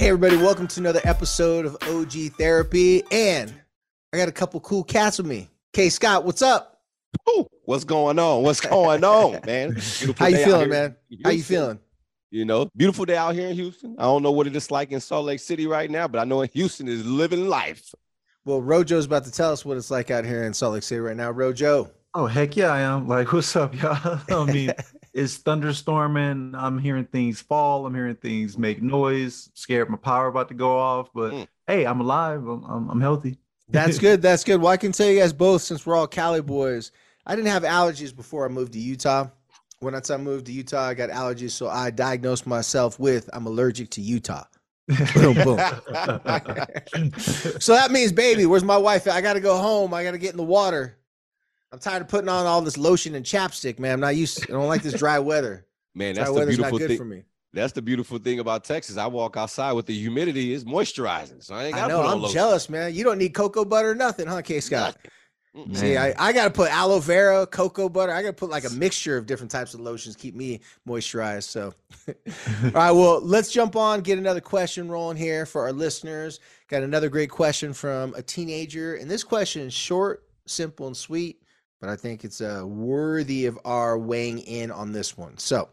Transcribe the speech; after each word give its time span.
Hey, 0.00 0.08
everybody, 0.08 0.38
welcome 0.38 0.66
to 0.66 0.80
another 0.80 1.02
episode 1.04 1.66
of 1.66 1.76
OG 1.82 2.32
Therapy. 2.38 3.02
And 3.12 3.52
I 4.14 4.16
got 4.16 4.28
a 4.28 4.32
couple 4.32 4.58
cool 4.60 4.82
cats 4.82 5.18
with 5.18 5.26
me. 5.26 5.50
K 5.74 5.90
Scott, 5.90 6.24
what's 6.24 6.40
up? 6.40 6.80
Ooh, 7.28 7.46
what's 7.66 7.84
going 7.84 8.18
on? 8.18 8.42
What's 8.42 8.62
going 8.62 9.04
on, 9.04 9.32
man? 9.44 9.72
Beautiful 9.72 10.14
How 10.16 10.28
you 10.28 10.42
feeling, 10.42 10.70
man? 10.70 10.96
in 11.10 11.18
How 11.22 11.30
you 11.32 11.42
feeling? 11.42 11.78
You 12.30 12.46
know, 12.46 12.70
beautiful 12.74 13.04
day 13.04 13.18
out 13.18 13.34
here 13.34 13.48
in 13.48 13.54
Houston. 13.54 13.94
I 13.98 14.04
don't 14.04 14.22
know 14.22 14.30
what 14.30 14.46
it 14.46 14.56
is 14.56 14.70
like 14.70 14.90
in 14.90 15.00
Salt 15.00 15.26
Lake 15.26 15.38
City 15.38 15.66
right 15.66 15.90
now, 15.90 16.08
but 16.08 16.18
I 16.18 16.24
know 16.24 16.40
in 16.40 16.48
Houston 16.54 16.88
is 16.88 17.04
living 17.04 17.46
life. 17.48 17.94
Well, 18.46 18.62
Rojo's 18.62 19.04
about 19.04 19.24
to 19.24 19.30
tell 19.30 19.52
us 19.52 19.66
what 19.66 19.76
it's 19.76 19.90
like 19.90 20.10
out 20.10 20.24
here 20.24 20.44
in 20.44 20.54
Salt 20.54 20.72
Lake 20.72 20.82
City 20.82 21.00
right 21.00 21.14
now. 21.14 21.30
Rojo. 21.30 21.90
Oh 22.14 22.24
heck 22.24 22.56
yeah, 22.56 22.72
I 22.72 22.80
am. 22.80 23.06
Like, 23.06 23.34
what's 23.34 23.54
up, 23.54 23.74
y'all? 23.74 24.18
I 24.30 24.50
mean, 24.50 24.72
it's 25.12 25.38
thunderstorming. 25.38 26.54
I'm 26.54 26.78
hearing 26.78 27.04
things 27.06 27.40
fall. 27.40 27.86
I'm 27.86 27.94
hearing 27.94 28.16
things 28.16 28.56
make 28.58 28.82
noise. 28.82 29.50
Scared 29.54 29.88
my 29.90 29.96
power 29.96 30.28
about 30.28 30.48
to 30.48 30.54
go 30.54 30.78
off. 30.78 31.10
But 31.14 31.32
Mm. 31.32 31.46
hey, 31.66 31.84
I'm 31.84 32.00
alive. 32.00 32.46
I'm, 32.46 32.64
I'm, 32.64 32.90
I'm 32.90 33.00
healthy. 33.00 33.38
That's 33.68 33.98
good. 34.06 34.22
That's 34.22 34.44
good. 34.44 34.60
Well, 34.60 34.72
I 34.72 34.76
can 34.76 34.92
tell 34.92 35.08
you 35.08 35.18
guys 35.20 35.32
both, 35.32 35.62
since 35.62 35.84
we're 35.86 35.96
all 35.96 36.06
Cali 36.06 36.40
boys, 36.42 36.92
I 37.26 37.36
didn't 37.36 37.50
have 37.50 37.62
allergies 37.62 38.14
before 38.14 38.44
I 38.44 38.48
moved 38.48 38.72
to 38.74 38.78
Utah. 38.78 39.28
When 39.80 39.94
I 39.94 40.16
moved 40.18 40.46
to 40.46 40.52
Utah, 40.52 40.82
I 40.88 40.94
got 40.94 41.08
allergies, 41.08 41.52
so 41.52 41.68
I 41.68 41.90
diagnosed 41.90 42.46
myself 42.46 42.98
with 42.98 43.30
I'm 43.32 43.46
allergic 43.46 43.88
to 43.90 44.02
Utah. 44.02 44.44
Boom, 45.14 45.34
boom. 45.34 45.58
So 47.60 47.74
that 47.74 47.90
means, 47.90 48.12
baby, 48.12 48.46
where's 48.46 48.64
my 48.64 48.76
wife? 48.76 49.08
I 49.08 49.20
got 49.20 49.34
to 49.34 49.40
go 49.40 49.56
home. 49.56 49.94
I 49.94 50.02
got 50.04 50.12
to 50.12 50.18
get 50.18 50.32
in 50.32 50.36
the 50.36 50.42
water. 50.42 50.96
I'm 51.72 51.78
tired 51.78 52.02
of 52.02 52.08
putting 52.08 52.28
on 52.28 52.46
all 52.46 52.60
this 52.62 52.76
lotion 52.76 53.14
and 53.14 53.24
chapstick, 53.24 53.78
man. 53.78 53.94
I'm 53.94 54.00
not 54.00 54.16
used. 54.16 54.38
To, 54.38 54.48
I 54.48 54.52
don't 54.52 54.68
like 54.68 54.82
this 54.82 54.94
dry 54.94 55.18
weather. 55.30 55.66
Man, 55.94 56.14
Dry 56.14 56.24
that's 56.24 56.32
the 56.32 56.38
weather's 56.38 56.58
not 56.58 56.70
beautiful 56.70 56.78
good 56.78 56.88
thing. 56.88 56.98
for 56.98 57.04
me. 57.04 57.22
That's 57.52 57.72
the 57.72 57.82
beautiful 57.82 58.18
thing 58.18 58.38
about 58.38 58.62
Texas. 58.64 58.96
I 58.96 59.06
walk 59.06 59.36
outside 59.36 59.72
with 59.72 59.86
the 59.86 59.98
humidity 59.98 60.52
is 60.52 60.64
moisturizing. 60.64 61.42
So 61.42 61.54
I 61.54 61.64
ain't 61.64 61.74
got 61.74 61.88
to 61.88 61.88
know. 61.88 62.00
put 62.02 62.06
on 62.06 62.12
I'm 62.12 62.22
lotion. 62.22 62.34
jealous, 62.34 62.68
man. 62.68 62.94
You 62.94 63.02
don't 63.02 63.18
need 63.18 63.34
cocoa 63.34 63.64
butter 63.64 63.90
or 63.90 63.94
nothing, 63.96 64.28
huh, 64.28 64.42
K 64.42 64.60
Scott? 64.60 64.96
See, 65.72 65.96
I, 65.96 66.14
I 66.16 66.32
got 66.32 66.44
to 66.44 66.50
put 66.50 66.70
aloe 66.70 67.00
vera, 67.00 67.44
cocoa 67.44 67.88
butter. 67.88 68.12
I 68.12 68.22
got 68.22 68.28
to 68.28 68.34
put 68.34 68.50
like 68.50 68.64
a 68.64 68.70
mixture 68.70 69.16
of 69.16 69.26
different 69.26 69.50
types 69.50 69.74
of 69.74 69.80
lotions 69.80 70.14
keep 70.14 70.36
me 70.36 70.60
moisturized. 70.86 71.42
So, 71.42 71.74
all 72.08 72.70
right, 72.70 72.92
well, 72.92 73.20
let's 73.20 73.50
jump 73.50 73.74
on, 73.74 74.00
get 74.02 74.16
another 74.16 74.40
question 74.40 74.88
rolling 74.88 75.16
here 75.16 75.44
for 75.46 75.62
our 75.62 75.72
listeners. 75.72 76.38
Got 76.68 76.84
another 76.84 77.08
great 77.08 77.30
question 77.30 77.72
from 77.72 78.14
a 78.14 78.22
teenager. 78.22 78.94
And 78.94 79.10
this 79.10 79.24
question 79.24 79.62
is 79.62 79.74
short, 79.74 80.24
simple, 80.46 80.86
and 80.86 80.96
sweet, 80.96 81.42
but 81.80 81.88
I 81.88 81.96
think 81.96 82.24
it's 82.24 82.40
uh, 82.40 82.62
worthy 82.64 83.46
of 83.46 83.58
our 83.64 83.98
weighing 83.98 84.40
in 84.40 84.70
on 84.70 84.92
this 84.92 85.16
one. 85.16 85.36
So, 85.38 85.70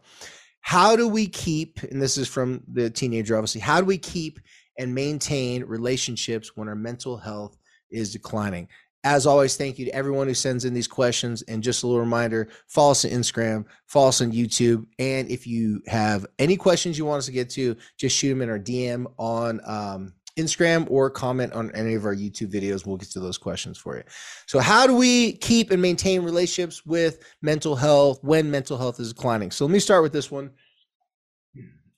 how 0.60 0.96
do 0.96 1.08
we 1.08 1.26
keep, 1.26 1.82
and 1.82 2.02
this 2.02 2.18
is 2.18 2.28
from 2.28 2.62
the 2.72 2.90
teenager, 2.90 3.36
obviously, 3.36 3.60
how 3.60 3.80
do 3.80 3.86
we 3.86 3.98
keep 3.98 4.38
and 4.78 4.94
maintain 4.94 5.64
relationships 5.64 6.56
when 6.56 6.68
our 6.68 6.74
mental 6.74 7.16
health 7.16 7.56
is 7.90 8.12
declining? 8.12 8.68
As 9.04 9.26
always, 9.26 9.56
thank 9.56 9.78
you 9.78 9.86
to 9.86 9.94
everyone 9.94 10.26
who 10.26 10.34
sends 10.34 10.64
in 10.64 10.74
these 10.74 10.88
questions. 10.88 11.42
And 11.42 11.62
just 11.62 11.82
a 11.82 11.86
little 11.86 12.00
reminder 12.00 12.48
follow 12.66 12.90
us 12.90 13.04
on 13.04 13.12
Instagram, 13.12 13.64
follow 13.86 14.08
us 14.08 14.20
on 14.20 14.32
YouTube. 14.32 14.84
And 14.98 15.30
if 15.30 15.46
you 15.46 15.80
have 15.86 16.26
any 16.38 16.56
questions 16.56 16.98
you 16.98 17.04
want 17.04 17.20
us 17.20 17.26
to 17.26 17.32
get 17.32 17.48
to, 17.50 17.76
just 17.96 18.16
shoot 18.16 18.30
them 18.30 18.42
in 18.42 18.50
our 18.50 18.58
DM 18.58 19.06
on 19.16 19.60
um, 19.64 20.12
Instagram 20.38 20.86
or 20.90 21.10
comment 21.10 21.52
on 21.52 21.70
any 21.72 21.94
of 21.94 22.04
our 22.04 22.14
YouTube 22.14 22.52
videos. 22.52 22.86
We'll 22.86 22.96
get 22.96 23.10
to 23.10 23.20
those 23.20 23.36
questions 23.36 23.76
for 23.76 23.96
you. 23.96 24.04
So, 24.46 24.60
how 24.60 24.86
do 24.86 24.94
we 24.94 25.32
keep 25.32 25.70
and 25.70 25.82
maintain 25.82 26.22
relationships 26.22 26.86
with 26.86 27.18
mental 27.42 27.76
health 27.76 28.20
when 28.22 28.50
mental 28.50 28.78
health 28.78 29.00
is 29.00 29.12
declining? 29.12 29.50
So, 29.50 29.66
let 29.66 29.72
me 29.72 29.80
start 29.80 30.02
with 30.02 30.12
this 30.12 30.30
one. 30.30 30.50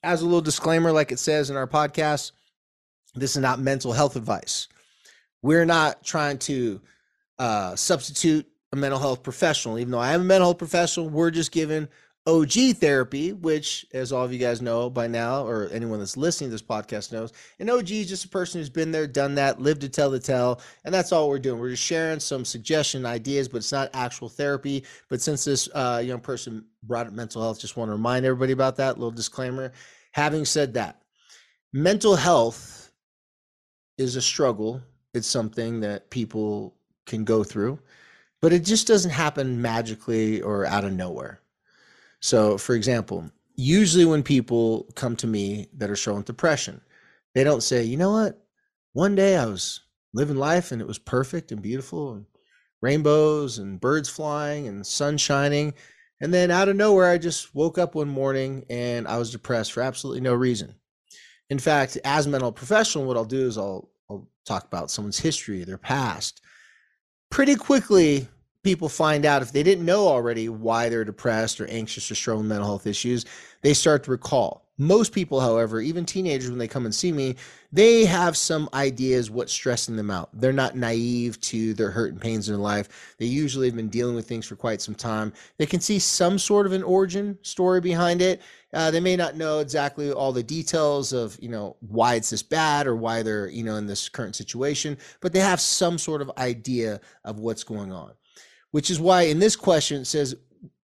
As 0.03 0.23
a 0.23 0.25
little 0.25 0.41
disclaimer, 0.41 0.91
like 0.91 1.13
it 1.13 1.19
says 1.19 1.51
in 1.51 1.57
our 1.57 1.67
podcast, 1.67 2.33
this 3.15 3.37
is 3.37 3.43
not 3.43 3.61
mental 3.61 3.93
health 3.93 4.17
advice. 4.17 4.69
We're 5.43 5.67
not 5.67 6.03
trying 6.03 6.39
to 6.39 6.81
uh, 7.39 7.77
substitute 7.77 8.47
a 8.73 8.77
mental 8.77 8.99
health 8.99 9.23
professional. 9.23 9.79
Even 9.79 9.91
though 9.91 9.99
I 9.99 10.15
am 10.15 10.23
a 10.23 10.25
mental 10.25 10.49
health 10.49 10.59
professional, 10.59 11.09
we're 11.09 11.31
just 11.31 11.53
giving 11.53 11.89
OG 12.27 12.77
therapy, 12.77 13.33
which, 13.33 13.87
as 13.95 14.13
all 14.13 14.25
of 14.25 14.33
you 14.33 14.39
guys 14.39 14.61
know 14.61 14.91
by 14.91 15.07
now, 15.07 15.47
or 15.47 15.69
anyone 15.69 15.99
that's 15.99 16.19
listening 16.19 16.51
to 16.51 16.53
this 16.53 16.63
podcast 16.63 17.13
knows, 17.13 17.33
an 17.59 17.71
OG 17.71 17.91
is 17.91 18.09
just 18.09 18.27
a 18.27 18.29
person 18.29 18.61
who's 18.61 18.69
been 18.69 18.93
there, 18.93 19.07
done 19.07 19.35
that, 19.37 19.61
lived 19.61 19.81
to 19.81 19.89
tell 19.89 20.11
the 20.11 20.21
tale, 20.21 20.61
and 20.85 20.93
that's 20.93 21.13
all 21.13 21.31
we're 21.31 21.39
doing. 21.39 21.59
We're 21.59 21.71
just 21.71 21.83
sharing 21.83 22.21
some 22.21 22.45
suggestion 22.45 23.07
ideas, 23.07 23.49
but 23.49 23.59
it's 23.59 23.73
not 23.73 23.91
actual 23.95 24.29
therapy. 24.29 24.85
But 25.09 25.23
since 25.23 25.45
this 25.45 25.69
uh, 25.75 26.03
young 26.05 26.21
person 26.21 26.67
brought 26.83 27.07
up 27.07 27.15
mental 27.15 27.41
health, 27.41 27.59
just 27.59 27.79
want 27.79 27.89
to 27.89 27.95
remind 27.95 28.27
everybody 28.27 28.53
about 28.53 28.77
that 28.77 28.99
little 28.99 29.11
disclaimer. 29.11 29.73
Having 30.13 30.45
said 30.45 30.75
that, 30.75 31.01
mental 31.73 32.17
health 32.17 32.93
is 33.97 34.17
a 34.17 34.23
struggle. 34.23 34.83
It's 35.15 35.27
something 35.27 35.81
that 35.81 36.11
people 36.11 36.77
can 37.07 37.25
go 37.25 37.45
through, 37.45 37.79
but 38.43 38.53
it 38.53 38.65
just 38.65 38.87
doesn't 38.87 39.11
happen 39.11 39.63
magically 39.63 40.43
or 40.43 40.67
out 40.67 40.85
of 40.85 40.93
nowhere. 40.93 41.41
So, 42.21 42.59
for 42.59 42.75
example, 42.75 43.31
usually 43.57 44.05
when 44.05 44.23
people 44.23 44.87
come 44.95 45.17
to 45.17 45.27
me 45.27 45.69
that 45.77 45.91
are 45.91 45.97
showing 45.97 46.23
depression, 46.23 46.81
they 47.35 47.45
don't 47.45 47.63
say, 47.63 47.83
you 47.85 47.97
know 47.97 48.13
what? 48.13 48.43
One 48.93 49.15
day 49.15 49.37
I 49.37 49.47
was 49.47 49.81
living 50.13 50.37
life 50.37 50.73
and 50.73 50.81
it 50.81 50.89
was 50.89 50.99
perfect 50.99 51.53
and 51.53 51.63
beautiful 51.63 52.13
and 52.13 52.27
rainbows 52.83 53.59
and 53.59 53.81
birds 53.81 54.09
flying 54.09 54.67
and 54.67 54.87
sun 54.87 55.17
shining. 55.17 55.75
And 56.21 56.35
then 56.35 56.51
out 56.51 56.69
of 56.69 56.77
nowhere, 56.77 57.11
I 57.11 57.19
just 57.19 57.55
woke 57.55 57.79
up 57.79 57.95
one 57.95 58.09
morning 58.09 58.65
and 58.69 59.07
I 59.09 59.17
was 59.17 59.31
depressed 59.31 59.73
for 59.73 59.83
absolutely 59.83 60.21
no 60.21 60.35
reason. 60.35 60.75
In 61.49 61.59
fact, 61.59 61.99
as 62.05 62.27
a 62.27 62.29
mental 62.29 62.53
professional, 62.53 63.05
what 63.05 63.17
I'll 63.17 63.25
do 63.25 63.47
is 63.47 63.59
I'll, 63.59 63.91
I'll 64.09 64.29
talk 64.45 64.65
about 64.65 64.91
someone's 64.91 65.19
history, 65.19 65.65
their 65.65 65.79
past. 65.79 66.43
Pretty 67.31 67.55
quickly, 67.55 68.29
people 68.63 68.89
find 68.89 69.25
out 69.25 69.43
if 69.43 69.53
they 69.53 69.63
didn't 69.63 69.85
know 69.85 70.07
already 70.07 70.49
why 70.49 70.89
they're 70.89 71.05
depressed 71.05 71.61
or 71.61 71.67
anxious 71.69 72.11
or 72.11 72.15
struggling 72.15 72.45
with 72.45 72.51
mental 72.51 72.67
health 72.67 72.87
issues, 72.87 73.25
they 73.63 73.75
start 73.75 74.05
to 74.05 74.11
recall. 74.11 74.67
Most 74.79 75.13
people, 75.13 75.41
however, 75.41 75.83
even 75.83 76.07
teenagers, 76.07 76.49
when 76.49 76.59
they 76.59 76.67
come 76.67 76.87
and 76.87 76.95
see 76.95 77.13
me, 77.13 77.37
they 77.71 78.07
have 78.07 78.35
some 78.35 78.67
ideas 78.73 79.31
what's 79.31 79.53
stressing 79.53 79.95
them 79.95 80.11
out. 80.11 80.31
They're 80.33 80.55
not 80.55 80.75
naive 80.75 81.39
to 81.43 81.75
their 81.75 81.91
hurt 81.91 82.13
and 82.13 82.21
pains 82.21 82.49
in 82.49 82.55
their 82.55 82.63
life. 82.63 83.15
They 83.19 83.27
usually 83.27 83.67
have 83.67 83.77
been 83.77 83.91
dealing 83.91 84.15
with 84.15 84.27
things 84.27 84.47
for 84.47 84.57
quite 84.57 84.81
some 84.81 84.95
time. 84.95 85.35
They 85.59 85.67
can 85.67 85.81
see 85.81 85.99
some 85.99 86.39
sort 86.39 86.65
of 86.65 86.73
an 86.73 86.83
origin 86.83 87.39
story 87.43 87.83
behind 87.83 88.23
it. 88.23 88.41
Uh, 88.73 88.91
they 88.91 89.01
may 89.01 89.17
not 89.17 89.37
know 89.37 89.59
exactly 89.59 90.13
all 90.13 90.33
the 90.33 90.43
details 90.43 91.13
of 91.13 91.37
you 91.43 91.51
know 91.51 91.77
why 91.81 92.15
it's 92.15 92.31
this 92.31 92.43
bad 92.43 92.87
or 92.87 92.97
why 92.97 93.23
they're 93.23 93.49
you 93.49 93.65
know 93.65 93.77
in 93.77 93.87
this 93.87 94.09
current 94.09 94.35
situation, 94.35 94.97
but 95.21 95.33
they 95.33 95.41
have 95.41 95.61
some 95.61 95.99
sort 95.99 96.23
of 96.23 96.31
idea 96.39 97.01
of 97.25 97.39
what's 97.39 97.65
going 97.65 97.93
on. 97.93 98.13
Which 98.73 98.91
is 98.91 99.01
why 99.01 99.23
in 99.23 99.39
this 99.39 99.57
question 99.57 100.03
it 100.03 100.07
says 100.07 100.37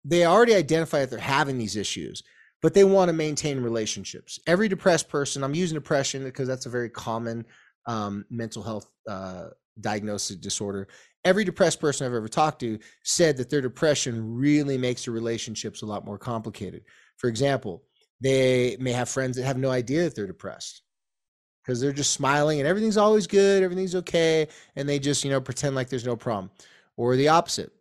they 0.05 0.25
already 0.25 0.55
identify 0.55 0.99
that 0.99 1.09
they're 1.09 1.19
having 1.19 1.57
these 1.57 1.75
issues, 1.75 2.23
but 2.61 2.73
they 2.73 2.83
want 2.83 3.09
to 3.09 3.13
maintain 3.13 3.59
relationships. 3.59 4.39
Every 4.47 4.67
depressed 4.67 5.09
person, 5.09 5.43
I'm 5.43 5.55
using 5.55 5.75
depression 5.75 6.23
because 6.23 6.47
that's 6.47 6.65
a 6.65 6.69
very 6.69 6.89
common 6.89 7.45
um, 7.87 8.25
mental 8.29 8.63
health 8.63 8.87
uh, 9.07 9.47
diagnosis 9.79 10.37
disorder. 10.37 10.87
Every 11.23 11.43
depressed 11.43 11.79
person 11.79 12.05
I've 12.05 12.13
ever 12.13 12.27
talked 12.27 12.59
to 12.61 12.79
said 13.03 13.37
that 13.37 13.49
their 13.49 13.61
depression 13.61 14.35
really 14.35 14.77
makes 14.77 15.05
their 15.05 15.13
relationships 15.13 15.81
a 15.81 15.85
lot 15.85 16.05
more 16.05 16.17
complicated. 16.17 16.83
For 17.17 17.27
example, 17.27 17.83
they 18.21 18.77
may 18.79 18.91
have 18.91 19.09
friends 19.09 19.37
that 19.37 19.45
have 19.45 19.57
no 19.57 19.69
idea 19.69 20.03
that 20.03 20.15
they're 20.15 20.27
depressed 20.27 20.83
because 21.63 21.79
they're 21.79 21.91
just 21.91 22.13
smiling 22.13 22.59
and 22.59 22.67
everything's 22.67 22.97
always 22.97 23.27
good, 23.27 23.63
everything's 23.63 23.95
okay, 23.95 24.47
and 24.75 24.89
they 24.89 24.99
just, 24.99 25.23
you 25.23 25.29
know, 25.29 25.41
pretend 25.41 25.75
like 25.75 25.89
there's 25.89 26.05
no 26.05 26.15
problem. 26.15 26.51
Or 26.97 27.15
the 27.15 27.29
opposite. 27.29 27.71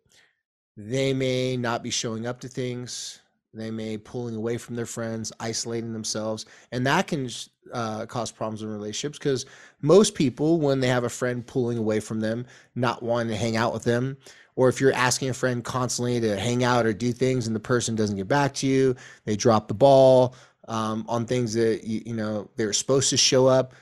They 0.77 1.13
may 1.13 1.57
not 1.57 1.83
be 1.83 1.89
showing 1.89 2.25
up 2.25 2.39
to 2.41 2.47
things. 2.47 3.19
They 3.53 3.69
may 3.69 3.97
pulling 3.97 4.35
away 4.35 4.57
from 4.57 4.75
their 4.75 4.85
friends, 4.85 5.33
isolating 5.39 5.91
themselves, 5.91 6.45
and 6.71 6.87
that 6.87 7.07
can 7.07 7.29
uh, 7.73 8.05
cause 8.05 8.31
problems 8.31 8.61
in 8.61 8.69
relationships 8.69 9.19
because 9.19 9.45
most 9.81 10.15
people, 10.15 10.59
when 10.59 10.79
they 10.79 10.87
have 10.87 11.03
a 11.03 11.09
friend 11.09 11.45
pulling 11.45 11.77
away 11.77 11.99
from 11.99 12.21
them, 12.21 12.45
not 12.75 13.03
wanting 13.03 13.27
to 13.27 13.35
hang 13.35 13.57
out 13.57 13.73
with 13.73 13.83
them, 13.83 14.15
or 14.55 14.69
if 14.69 14.79
you're 14.79 14.93
asking 14.93 15.29
a 15.29 15.33
friend 15.33 15.65
constantly 15.65 16.21
to 16.21 16.39
hang 16.39 16.63
out 16.63 16.85
or 16.85 16.93
do 16.93 17.11
things 17.11 17.45
and 17.47 17.55
the 17.55 17.59
person 17.59 17.95
doesn't 17.95 18.15
get 18.15 18.27
back 18.27 18.53
to 18.53 18.67
you, 18.67 18.95
they 19.25 19.35
drop 19.35 19.67
the 19.67 19.73
ball 19.73 20.33
um, 20.69 21.05
on 21.09 21.25
things 21.25 21.53
that 21.53 21.83
you, 21.83 22.01
you 22.05 22.13
know 22.13 22.49
they're 22.55 22.71
supposed 22.71 23.09
to 23.09 23.17
show 23.17 23.47
up. 23.47 23.73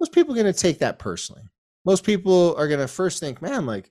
most 0.00 0.12
people 0.12 0.32
are 0.32 0.42
going 0.42 0.52
to 0.52 0.58
take 0.58 0.80
that 0.80 0.98
personally. 0.98 1.42
Most 1.84 2.04
people 2.04 2.56
are 2.56 2.66
going 2.66 2.80
to 2.80 2.88
first 2.88 3.20
think, 3.20 3.40
man, 3.40 3.66
like, 3.66 3.90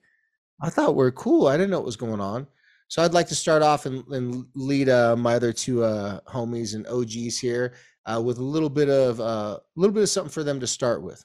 I 0.62 0.70
thought 0.70 0.94
we 0.94 1.04
are 1.04 1.10
cool. 1.10 1.48
I 1.48 1.56
didn't 1.56 1.70
know 1.70 1.78
what 1.78 1.86
was 1.86 1.96
going 1.96 2.20
on. 2.20 2.46
So 2.86 3.02
I'd 3.02 3.14
like 3.14 3.26
to 3.28 3.34
start 3.34 3.62
off 3.62 3.84
and, 3.84 4.06
and 4.08 4.46
lead 4.54 4.88
uh, 4.88 5.16
my 5.16 5.34
other 5.34 5.52
two 5.52 5.82
uh, 5.82 6.20
homies 6.28 6.74
and 6.74 6.86
OGs 6.86 7.38
here 7.38 7.72
uh, 8.06 8.20
with 8.24 8.38
a 8.38 8.42
little 8.42 8.70
bit 8.70 8.88
of 8.88 9.18
uh, 9.18 9.22
a 9.22 9.26
uh, 9.26 9.58
little 9.76 9.94
bit 9.94 10.02
of 10.02 10.08
something 10.08 10.30
for 10.30 10.44
them 10.44 10.60
to 10.60 10.66
start 10.66 11.02
with. 11.02 11.24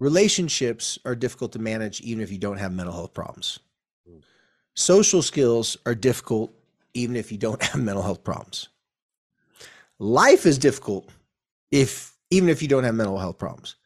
Relationships 0.00 0.98
are 1.04 1.14
difficult 1.14 1.52
to 1.52 1.58
manage 1.58 2.00
even 2.02 2.22
if 2.22 2.30
you 2.30 2.38
don't 2.38 2.58
have 2.58 2.72
mental 2.72 2.94
health 2.94 3.14
problems. 3.14 3.58
Mm. 4.08 4.22
Social 4.74 5.22
skills 5.22 5.76
are 5.86 5.94
difficult 5.94 6.52
even 6.94 7.16
if 7.16 7.32
you 7.32 7.38
don't 7.38 7.62
have 7.68 7.80
mental 7.80 8.02
health 8.02 8.22
problems. 8.22 8.68
Life 9.98 10.46
is 10.46 10.58
difficult 10.58 11.08
if 11.70 12.16
even 12.30 12.48
if 12.48 12.60
you 12.60 12.68
don't 12.68 12.84
have 12.84 12.94
mental 12.94 13.18
health 13.18 13.38
problems. 13.38 13.76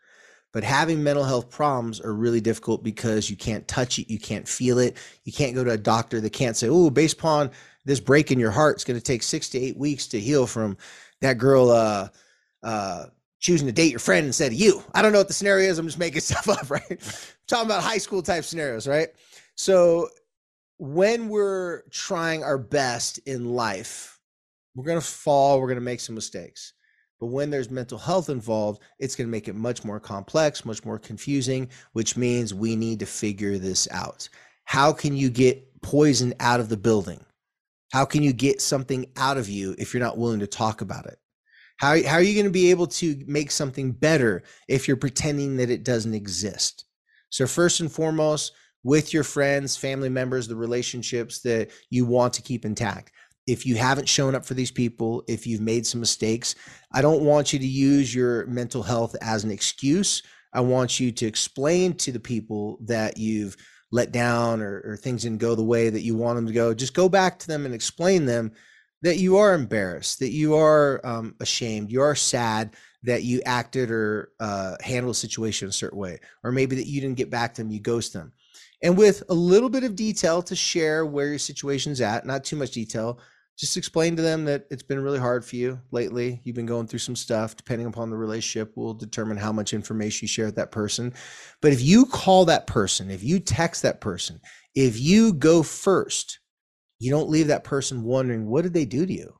But 0.52 0.64
having 0.64 1.02
mental 1.02 1.24
health 1.24 1.50
problems 1.50 2.00
are 2.00 2.12
really 2.12 2.40
difficult 2.40 2.82
because 2.82 3.30
you 3.30 3.36
can't 3.36 3.66
touch 3.66 3.98
it, 3.98 4.10
you 4.10 4.18
can't 4.18 4.46
feel 4.46 4.78
it, 4.78 4.96
you 5.24 5.32
can't 5.32 5.54
go 5.54 5.64
to 5.64 5.72
a 5.72 5.78
doctor 5.78 6.20
that 6.20 6.32
can't 6.32 6.56
say, 6.56 6.68
"Oh, 6.68 6.90
based 6.90 7.18
upon 7.18 7.50
this 7.84 8.00
break 8.00 8.30
in 8.30 8.38
your 8.38 8.50
heart, 8.50 8.76
it's 8.76 8.84
going 8.84 8.98
to 8.98 9.04
take 9.04 9.22
six 9.22 9.48
to 9.50 9.58
eight 9.58 9.76
weeks 9.76 10.06
to 10.08 10.20
heal 10.20 10.46
from 10.46 10.76
that 11.20 11.38
girl 11.38 11.70
uh, 11.70 12.08
uh, 12.62 13.06
choosing 13.40 13.66
to 13.66 13.72
date 13.72 13.90
your 13.90 13.98
friend 13.98 14.26
instead 14.26 14.52
of 14.52 14.58
you." 14.58 14.82
I 14.94 15.02
don't 15.02 15.12
know 15.12 15.18
what 15.18 15.28
the 15.28 15.34
scenario 15.34 15.70
is. 15.70 15.78
I'm 15.78 15.86
just 15.86 15.98
making 15.98 16.20
stuff 16.22 16.48
up, 16.48 16.70
right? 16.70 16.82
I'm 16.90 16.98
talking 17.46 17.66
about 17.66 17.82
high 17.82 17.98
school 17.98 18.22
type 18.22 18.44
scenarios, 18.44 18.86
right? 18.86 19.08
So 19.54 20.08
when 20.78 21.28
we're 21.28 21.82
trying 21.90 22.42
our 22.42 22.58
best 22.58 23.18
in 23.18 23.54
life, 23.54 24.18
we're 24.74 24.84
going 24.84 25.00
to 25.00 25.06
fall, 25.06 25.60
we're 25.60 25.68
going 25.68 25.76
to 25.76 25.80
make 25.80 26.00
some 26.00 26.14
mistakes. 26.14 26.72
But 27.22 27.28
when 27.28 27.50
there's 27.50 27.70
mental 27.70 27.98
health 27.98 28.30
involved, 28.30 28.82
it's 28.98 29.14
going 29.14 29.28
to 29.28 29.30
make 29.30 29.46
it 29.46 29.54
much 29.54 29.84
more 29.84 30.00
complex, 30.00 30.64
much 30.64 30.84
more 30.84 30.98
confusing, 30.98 31.68
which 31.92 32.16
means 32.16 32.52
we 32.52 32.74
need 32.74 32.98
to 32.98 33.06
figure 33.06 33.58
this 33.58 33.86
out. 33.92 34.28
How 34.64 34.92
can 34.92 35.16
you 35.16 35.30
get 35.30 35.80
poison 35.82 36.34
out 36.40 36.58
of 36.58 36.68
the 36.68 36.76
building? 36.76 37.24
How 37.92 38.04
can 38.04 38.24
you 38.24 38.32
get 38.32 38.60
something 38.60 39.06
out 39.16 39.38
of 39.38 39.48
you 39.48 39.76
if 39.78 39.94
you're 39.94 40.02
not 40.02 40.18
willing 40.18 40.40
to 40.40 40.48
talk 40.48 40.80
about 40.80 41.06
it? 41.06 41.20
How, 41.76 41.90
how 42.02 42.16
are 42.16 42.22
you 42.22 42.34
going 42.34 42.46
to 42.46 42.50
be 42.50 42.72
able 42.72 42.88
to 42.88 43.22
make 43.28 43.52
something 43.52 43.92
better 43.92 44.42
if 44.66 44.88
you're 44.88 44.96
pretending 44.96 45.56
that 45.58 45.70
it 45.70 45.84
doesn't 45.84 46.14
exist? 46.14 46.86
So, 47.30 47.46
first 47.46 47.78
and 47.78 47.92
foremost, 47.92 48.52
with 48.82 49.14
your 49.14 49.22
friends, 49.22 49.76
family 49.76 50.08
members, 50.08 50.48
the 50.48 50.56
relationships 50.56 51.38
that 51.42 51.70
you 51.88 52.04
want 52.04 52.32
to 52.32 52.42
keep 52.42 52.64
intact 52.64 53.12
if 53.46 53.66
you 53.66 53.76
haven't 53.76 54.08
shown 54.08 54.34
up 54.34 54.44
for 54.44 54.54
these 54.54 54.70
people, 54.70 55.24
if 55.28 55.46
you've 55.46 55.60
made 55.60 55.86
some 55.86 56.00
mistakes, 56.00 56.54
I 56.92 57.02
don't 57.02 57.22
want 57.22 57.52
you 57.52 57.58
to 57.58 57.66
use 57.66 58.14
your 58.14 58.46
mental 58.46 58.82
health 58.82 59.16
as 59.20 59.44
an 59.44 59.50
excuse. 59.50 60.22
I 60.52 60.60
want 60.60 61.00
you 61.00 61.10
to 61.12 61.26
explain 61.26 61.94
to 61.94 62.12
the 62.12 62.20
people 62.20 62.78
that 62.82 63.16
you've 63.16 63.56
let 63.90 64.12
down 64.12 64.60
or, 64.60 64.82
or 64.84 64.96
things 64.96 65.22
didn't 65.22 65.38
go 65.38 65.54
the 65.54 65.62
way 65.62 65.90
that 65.90 66.02
you 66.02 66.16
want 66.16 66.36
them 66.36 66.46
to 66.46 66.52
go. 66.52 66.72
Just 66.72 66.94
go 66.94 67.08
back 67.08 67.38
to 67.40 67.46
them 67.46 67.66
and 67.66 67.74
explain 67.74 68.26
them 68.26 68.52
that 69.02 69.18
you 69.18 69.36
are 69.36 69.54
embarrassed, 69.54 70.20
that 70.20 70.30
you 70.30 70.54
are 70.54 71.00
um, 71.04 71.34
ashamed, 71.40 71.90
you 71.90 72.00
are 72.00 72.14
sad 72.14 72.74
that 73.02 73.24
you 73.24 73.42
acted 73.44 73.90
or 73.90 74.30
uh, 74.38 74.76
handled 74.80 75.14
a 75.14 75.18
situation 75.18 75.68
a 75.68 75.72
certain 75.72 75.98
way, 75.98 76.20
or 76.44 76.52
maybe 76.52 76.76
that 76.76 76.86
you 76.86 77.00
didn't 77.00 77.16
get 77.16 77.30
back 77.30 77.54
to 77.54 77.62
them, 77.62 77.72
you 77.72 77.80
ghost 77.80 78.12
them. 78.12 78.32
And 78.82 78.98
with 78.98 79.22
a 79.28 79.34
little 79.34 79.70
bit 79.70 79.84
of 79.84 79.94
detail 79.94 80.42
to 80.42 80.56
share 80.56 81.06
where 81.06 81.28
your 81.28 81.38
situation's 81.38 82.00
at, 82.00 82.26
not 82.26 82.44
too 82.44 82.56
much 82.56 82.72
detail, 82.72 83.20
just 83.58 83.76
explain 83.76 84.16
to 84.16 84.22
them 84.22 84.44
that 84.46 84.64
it's 84.70 84.82
been 84.82 85.02
really 85.02 85.18
hard 85.18 85.44
for 85.44 85.56
you 85.56 85.78
lately. 85.90 86.40
You've 86.42 86.56
been 86.56 86.66
going 86.66 86.86
through 86.86 86.98
some 87.00 87.14
stuff. 87.14 87.56
Depending 87.56 87.86
upon 87.86 88.10
the 88.10 88.16
relationship, 88.16 88.72
we'll 88.74 88.94
determine 88.94 89.36
how 89.36 89.52
much 89.52 89.72
information 89.72 90.24
you 90.24 90.28
share 90.28 90.46
with 90.46 90.56
that 90.56 90.72
person. 90.72 91.12
But 91.60 91.72
if 91.72 91.82
you 91.82 92.06
call 92.06 92.46
that 92.46 92.66
person, 92.66 93.10
if 93.10 93.22
you 93.22 93.38
text 93.38 93.82
that 93.82 94.00
person, 94.00 94.40
if 94.74 94.98
you 94.98 95.34
go 95.34 95.62
first, 95.62 96.40
you 96.98 97.10
don't 97.10 97.28
leave 97.28 97.48
that 97.48 97.62
person 97.62 98.02
wondering, 98.02 98.46
what 98.46 98.62
did 98.62 98.72
they 98.72 98.86
do 98.86 99.04
to 99.06 99.12
you? 99.12 99.34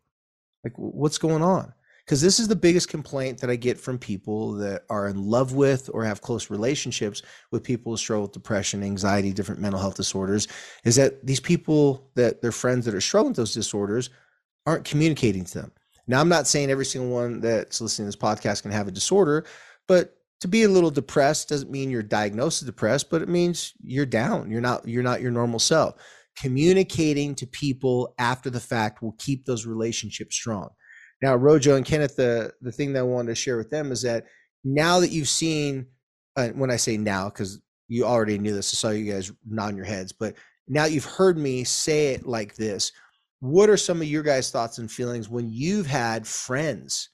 Like, 0.62 0.74
what's 0.76 1.18
going 1.18 1.42
on? 1.42 1.72
Because 2.04 2.20
this 2.20 2.40
is 2.40 2.48
the 2.48 2.56
biggest 2.56 2.88
complaint 2.88 3.38
that 3.38 3.50
I 3.50 3.56
get 3.56 3.78
from 3.78 3.98
people 3.98 4.52
that 4.54 4.82
are 4.90 5.08
in 5.08 5.24
love 5.24 5.52
with 5.52 5.88
or 5.92 6.04
have 6.04 6.20
close 6.20 6.50
relationships 6.50 7.22
with 7.50 7.62
people 7.62 7.92
who 7.92 7.96
struggle 7.96 8.22
with 8.22 8.32
depression, 8.32 8.82
anxiety, 8.82 9.32
different 9.32 9.60
mental 9.60 9.80
health 9.80 9.94
disorders, 9.94 10.48
is 10.84 10.96
that 10.96 11.24
these 11.24 11.40
people 11.40 12.10
that 12.16 12.42
their 12.42 12.52
friends 12.52 12.84
that 12.86 12.94
are 12.94 13.00
struggling 13.00 13.30
with 13.30 13.36
those 13.36 13.54
disorders 13.54 14.10
aren't 14.66 14.84
communicating 14.84 15.44
to 15.44 15.60
them. 15.60 15.72
Now, 16.06 16.20
I'm 16.20 16.28
not 16.28 16.48
saying 16.48 16.70
every 16.70 16.84
single 16.84 17.10
one 17.10 17.40
that's 17.40 17.80
listening 17.80 18.10
to 18.10 18.16
this 18.16 18.22
podcast 18.22 18.62
can 18.62 18.72
have 18.72 18.88
a 18.88 18.92
disorder, 18.92 19.44
but 19.86 20.16
to 20.40 20.48
be 20.48 20.64
a 20.64 20.68
little 20.68 20.90
depressed 20.90 21.48
doesn't 21.48 21.70
mean 21.70 21.88
you're 21.88 22.02
diagnosed 22.02 22.62
as 22.62 22.66
depressed, 22.66 23.10
but 23.10 23.22
it 23.22 23.28
means 23.28 23.74
you're 23.80 24.04
down. 24.04 24.50
You're 24.50 24.60
not 24.60 24.86
you're 24.88 25.04
not 25.04 25.20
your 25.20 25.30
normal 25.30 25.60
self. 25.60 25.94
Communicating 26.36 27.36
to 27.36 27.46
people 27.46 28.14
after 28.18 28.50
the 28.50 28.58
fact 28.58 29.02
will 29.02 29.14
keep 29.18 29.44
those 29.44 29.66
relationships 29.66 30.34
strong. 30.34 30.70
Now, 31.22 31.36
Rojo 31.36 31.76
and 31.76 31.86
Kenneth, 31.86 32.16
the 32.16 32.52
the 32.60 32.72
thing 32.72 32.92
that 32.92 33.00
I 33.00 33.02
wanted 33.04 33.28
to 33.28 33.34
share 33.36 33.56
with 33.56 33.70
them 33.70 33.92
is 33.92 34.02
that 34.02 34.26
now 34.64 35.00
that 35.00 35.12
you've 35.12 35.28
seen, 35.28 35.86
uh, 36.36 36.48
when 36.48 36.70
I 36.70 36.76
say 36.76 36.96
now, 36.96 37.28
because 37.28 37.60
you 37.88 38.04
already 38.04 38.38
knew 38.38 38.52
this, 38.52 38.74
I 38.74 38.76
saw 38.76 38.90
you 38.90 39.10
guys 39.10 39.32
nodding 39.48 39.76
your 39.76 39.86
heads, 39.86 40.12
but 40.12 40.34
now 40.68 40.84
you've 40.84 41.04
heard 41.04 41.38
me 41.38 41.64
say 41.64 42.08
it 42.08 42.26
like 42.26 42.56
this. 42.56 42.92
What 43.40 43.70
are 43.70 43.76
some 43.76 44.00
of 44.00 44.06
your 44.06 44.22
guys' 44.22 44.50
thoughts 44.50 44.78
and 44.78 44.90
feelings 44.90 45.28
when 45.28 45.48
you've 45.48 45.86
had 45.86 46.26
friends 46.26 47.10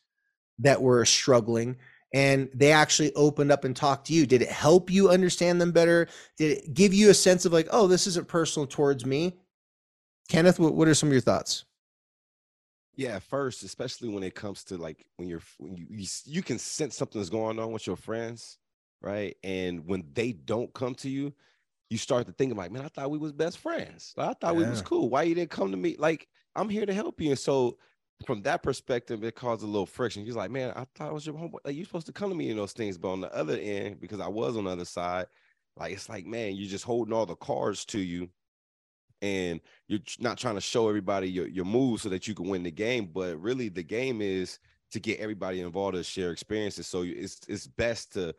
that 0.59 0.81
were 0.81 1.05
struggling 1.05 1.77
and 2.15 2.51
they 2.55 2.73
actually 2.73 3.15
opened 3.15 3.51
up 3.51 3.65
and 3.65 3.75
talked 3.75 4.07
to 4.07 4.13
you? 4.13 4.27
Did 4.27 4.43
it 4.43 4.51
help 4.51 4.91
you 4.91 5.09
understand 5.09 5.61
them 5.61 5.73
better? 5.73 6.09
Did 6.37 6.59
it 6.59 6.75
give 6.75 6.93
you 6.93 7.11
a 7.11 7.15
sense 7.15 7.45
of 7.45 7.53
like, 7.53 7.69
oh, 7.71 7.87
this 7.87 8.07
isn't 8.07 8.29
personal 8.29 8.67
towards 8.67 9.07
me? 9.07 9.39
Kenneth, 10.29 10.59
what, 10.59 10.75
what 10.75 10.89
are 10.89 10.95
some 10.95 11.09
of 11.09 11.15
your 11.15 11.23
thoughts? 11.23 11.65
Yeah, 12.99 13.21
first, 13.21 13.63
especially 13.63 14.09
when 14.09 14.25
it 14.25 14.35
comes 14.35 14.65
to 14.65 14.77
like 14.77 15.07
when 15.19 15.29
you're 15.29 15.43
when 15.59 15.77
you 15.77 15.87
you, 15.89 16.07
you 16.25 16.43
can 16.43 16.59
sense 16.59 16.97
something's 16.97 17.31
going 17.31 17.61
on 17.61 17.71
with 17.71 17.87
your 17.87 17.95
friends, 17.95 18.59
right? 19.01 19.37
And 19.45 19.87
when 19.87 20.03
they 20.15 20.33
don't 20.33 20.75
come 20.75 20.97
to 20.97 21.09
you, 21.09 21.33
you 21.91 21.97
start 21.97 22.27
to 22.27 22.33
think 22.33 22.57
like, 22.57 22.73
man, 22.73 22.85
I 22.85 22.89
thought 22.89 23.13
we 23.13 23.19
was 23.19 23.31
best 23.31 23.59
friends. 23.59 24.15
I 24.19 24.35
thought 24.35 24.55
yeah. 24.55 24.65
we 24.65 24.65
was 24.65 24.83
cool. 24.83 25.09
Why 25.09 25.23
you 25.23 25.37
didn't 25.37 25.51
come 25.51 25.71
to 25.71 25.77
me? 25.77 25.95
Like, 25.97 26.27
I'm 26.57 26.69
here 26.69 26.87
to 26.87 26.93
help 26.93 27.21
you. 27.21 27.31
And 27.31 27.39
so 27.39 27.79
from 28.27 28.43
that 28.43 28.65
perspective, 28.65 29.23
it 29.23 29.37
caused 29.37 29.63
a 29.63 29.67
little 29.67 29.87
friction. 29.87 30.25
He's 30.25 30.35
like, 30.35 30.51
man, 30.51 30.73
I 30.75 30.85
thought 30.97 31.11
I 31.11 31.13
was 31.13 31.25
your 31.25 31.37
homeboy. 31.37 31.61
Like, 31.65 31.77
you're 31.77 31.85
supposed 31.85 32.07
to 32.09 32.13
come 32.13 32.31
to 32.31 32.37
me 32.37 32.51
in 32.51 32.57
those 32.57 32.73
things. 32.73 32.99
But 32.99 33.13
on 33.13 33.21
the 33.21 33.33
other 33.33 33.57
end, 33.57 34.01
because 34.01 34.19
I 34.19 34.27
was 34.27 34.57
on 34.57 34.65
the 34.65 34.71
other 34.71 34.85
side, 34.85 35.27
like 35.77 35.93
it's 35.93 36.09
like, 36.09 36.27
man, 36.27 36.57
you're 36.57 36.69
just 36.69 36.85
holding 36.85 37.15
all 37.15 37.27
the 37.27 37.37
cards 37.37 37.85
to 37.85 38.01
you 38.01 38.29
and 39.23 39.61
you're 39.89 40.01
not 40.21 40.39
trying 40.39 40.55
to 40.55 40.61
show 40.61 40.89
everybody 40.89 41.29
your, 41.29 41.49
your 41.49 41.65
moves 41.65 42.03
so 42.03 42.09
that 42.09 42.29
you 42.29 42.35
can 42.35 42.49
win 42.49 42.63
the 42.63 42.71
game 42.71 43.07
but 43.07 43.37
really 43.41 43.69
the 43.69 43.83
game 43.83 44.21
is 44.21 44.59
to 44.91 45.01
get 45.01 45.21
everybody 45.21 45.61
involved 45.61 45.97
to 45.97 46.03
share 46.03 46.31
experiences. 46.31 46.87
So 46.87 47.03
it's 47.03 47.41
it's 47.49 47.67
best 47.67 48.13
to 48.15 48.35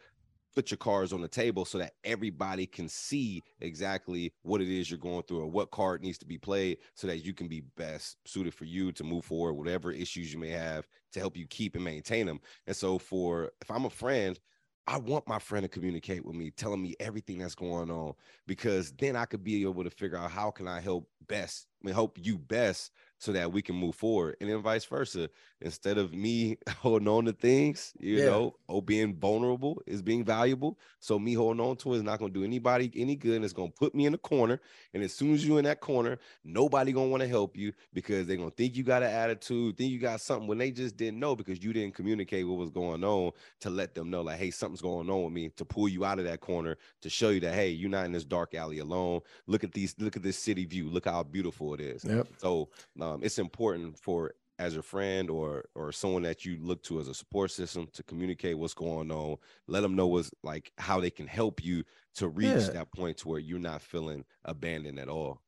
put 0.56 0.72
your 0.72 0.80
cards 0.80 1.14
on 1.14 1.22
the 1.22 1.28
table 1.28 1.64
so 1.64 1.78
that 1.78 1.94
everybody 2.04 2.66
can 2.66 2.90
see 2.90 3.44
exactly 3.62 4.34
what 4.42 4.62
it 4.62 4.68
is 4.68 4.90
you're 4.90 4.98
going 4.98 5.22
through 5.24 5.42
or 5.42 5.48
what 5.48 5.70
card 5.70 6.02
needs 6.02 6.18
to 6.18 6.26
be 6.26 6.40
played 6.40 6.80
so 6.96 7.06
that 7.06 7.24
you 7.24 7.34
can 7.34 7.48
be 7.48 7.62
best 7.78 8.18
suited 8.26 8.54
for 8.54 8.66
you 8.66 8.92
to 8.92 9.04
move 9.04 9.24
forward 9.24 9.54
whatever 9.54 9.92
issues 9.92 10.34
you 10.34 10.40
may 10.40 10.50
have 10.50 10.88
to 11.14 11.20
help 11.20 11.38
you 11.38 11.46
keep 11.48 11.76
and 11.76 11.84
maintain 11.84 12.26
them. 12.26 12.40
And 12.66 12.76
so 12.76 12.98
for 12.98 13.52
if 13.62 13.70
i'm 13.70 13.86
a 13.86 13.90
friend 13.90 14.40
I 14.89 14.98
want 14.98 15.27
my 15.27 15.38
friend 15.38 15.62
to 15.63 15.69
communicate 15.69 16.25
with 16.25 16.36
me, 16.36 16.50
telling 16.50 16.81
me 16.81 16.96
everything 17.00 17.38
that's 17.38 17.53
going 17.53 17.91
on, 17.91 18.15
because 18.48 18.91
then 18.93 19.15
I 19.15 19.25
could 19.25 19.43
be 19.43 19.62
able 19.62 19.84
to 19.84 19.91
figure 19.91 20.17
out 20.17 20.31
how 20.31 20.50
can 20.50 20.67
I 20.67 20.81
help 20.81 21.08
best, 21.27 21.67
I 21.79 21.86
mean, 21.86 21.93
help 21.93 22.17
you 22.19 22.39
best 22.39 22.91
so 23.20 23.34
that 23.34 23.52
we 23.52 23.62
can 23.62 23.76
move 23.76 23.96
forward. 23.96 24.38
And 24.42 24.50
then 24.50 24.62
vice 24.62 24.86
versa. 24.86 25.30
Instead 25.62 25.98
of 25.98 26.14
me 26.14 26.58
holding 26.80 27.08
on 27.08 27.26
to 27.26 27.34
things, 27.34 27.94
you 28.00 28.18
yeah. 28.18 28.26
know, 28.26 28.56
or 28.68 28.82
being 28.82 29.14
vulnerable 29.14 29.82
is 29.86 30.02
being 30.02 30.24
valuable. 30.24 30.80
So 31.00 31.20
me 31.20 31.34
holding 31.34 31.60
on 31.60 31.76
to 31.78 31.94
it 31.94 31.98
is 31.98 32.04
not 32.04 32.20
gonna 32.20 32.32
do 32.32 32.46
anybody 32.46 32.92
any 32.96 33.16
good. 33.16 33.36
And 33.36 33.46
it's 33.46 33.54
gonna 33.54 33.72
put 33.72 33.94
me 33.94 34.06
in 34.06 34.14
a 34.14 34.18
corner. 34.18 34.62
And 34.94 35.04
as 35.04 35.14
soon 35.14 35.34
as 35.34 35.46
you're 35.46 35.60
in 35.60 35.66
that 35.66 35.82
corner, 35.82 36.18
nobody 36.46 36.94
gonna 36.94 37.10
want 37.10 37.22
to 37.22 37.28
help 37.28 37.58
you 37.58 37.74
because 37.94 38.26
they're 38.26 38.38
gonna 38.38 38.52
think 38.52 38.78
you 38.78 38.84
got 38.84 39.04
an 39.04 39.12
attitude, 39.12 39.78
think 39.78 39.92
you 39.92 40.00
got 40.00 40.22
something 40.22 40.48
when 40.48 40.58
they 40.58 40.72
just 40.72 40.96
didn't 40.96 41.20
know 41.20 41.36
because 41.36 41.62
you 41.62 41.74
didn't 41.74 41.96
communicate 41.96 42.48
what 42.48 42.58
was 42.58 42.70
going 42.70 43.04
on 43.04 43.34
to 43.60 43.70
let 43.70 43.94
them 43.96 44.10
know, 44.10 44.22
like, 44.22 44.40
hey, 44.40 44.52
something's 44.52 44.82
going 44.82 45.10
on 45.10 45.24
with 45.24 45.34
me, 45.34 45.50
to 45.58 45.66
pull 45.66 45.90
you 45.90 46.06
out 46.06 46.20
of 46.20 46.26
that 46.26 46.40
corner, 46.40 46.78
to 47.02 47.10
show 47.10 47.30
you 47.30 47.42
that 47.42 47.54
hey, 47.54 47.70
you're 47.70 47.90
not 47.90 48.06
in 48.06 48.14
this 48.14 48.24
dark 48.24 48.56
alley 48.56 48.80
alone. 48.80 49.20
Look 49.48 49.66
at 49.66 49.74
these, 49.74 49.94
look 50.00 50.16
at 50.16 50.24
this 50.24 50.38
city 50.38 50.64
view, 50.64 50.90
look 50.90 51.06
how 51.06 51.24
beautiful 51.24 51.74
it 51.74 51.82
is. 51.82 52.06
Yep. 52.06 52.28
So 52.38 52.70
um, 53.02 53.09
um, 53.10 53.22
it's 53.24 53.39
important 53.39 53.98
for 53.98 54.34
as 54.60 54.75
a 54.75 54.82
friend 54.82 55.30
or 55.30 55.66
or 55.74 55.92
someone 55.92 56.24
that 56.24 56.46
you 56.46 56.58
look 56.62 56.84
to 56.84 57.00
as 57.00 57.08
a 57.08 57.13
support 57.13 57.50
system 57.50 57.88
to 57.94 58.04
communicate 58.04 58.58
what's 58.58 58.74
going 58.74 59.10
on 59.10 59.38
let 59.68 59.82
them 59.82 59.96
know 59.96 60.08
what's 60.08 60.32
like 60.44 60.72
how 60.78 61.00
they 61.00 61.10
can 61.10 61.25
help 61.28 61.63
you 61.63 61.84
to 62.13 62.28
reach 62.28 62.48
yeah. 62.50 62.70
that 62.70 62.92
point 62.92 63.18
to 63.18 63.28
where 63.28 63.39
you're 63.39 63.58
not 63.58 63.82
feeling 63.82 64.24
abandoned 64.46 65.00
at 65.00 65.08
all 65.08 65.42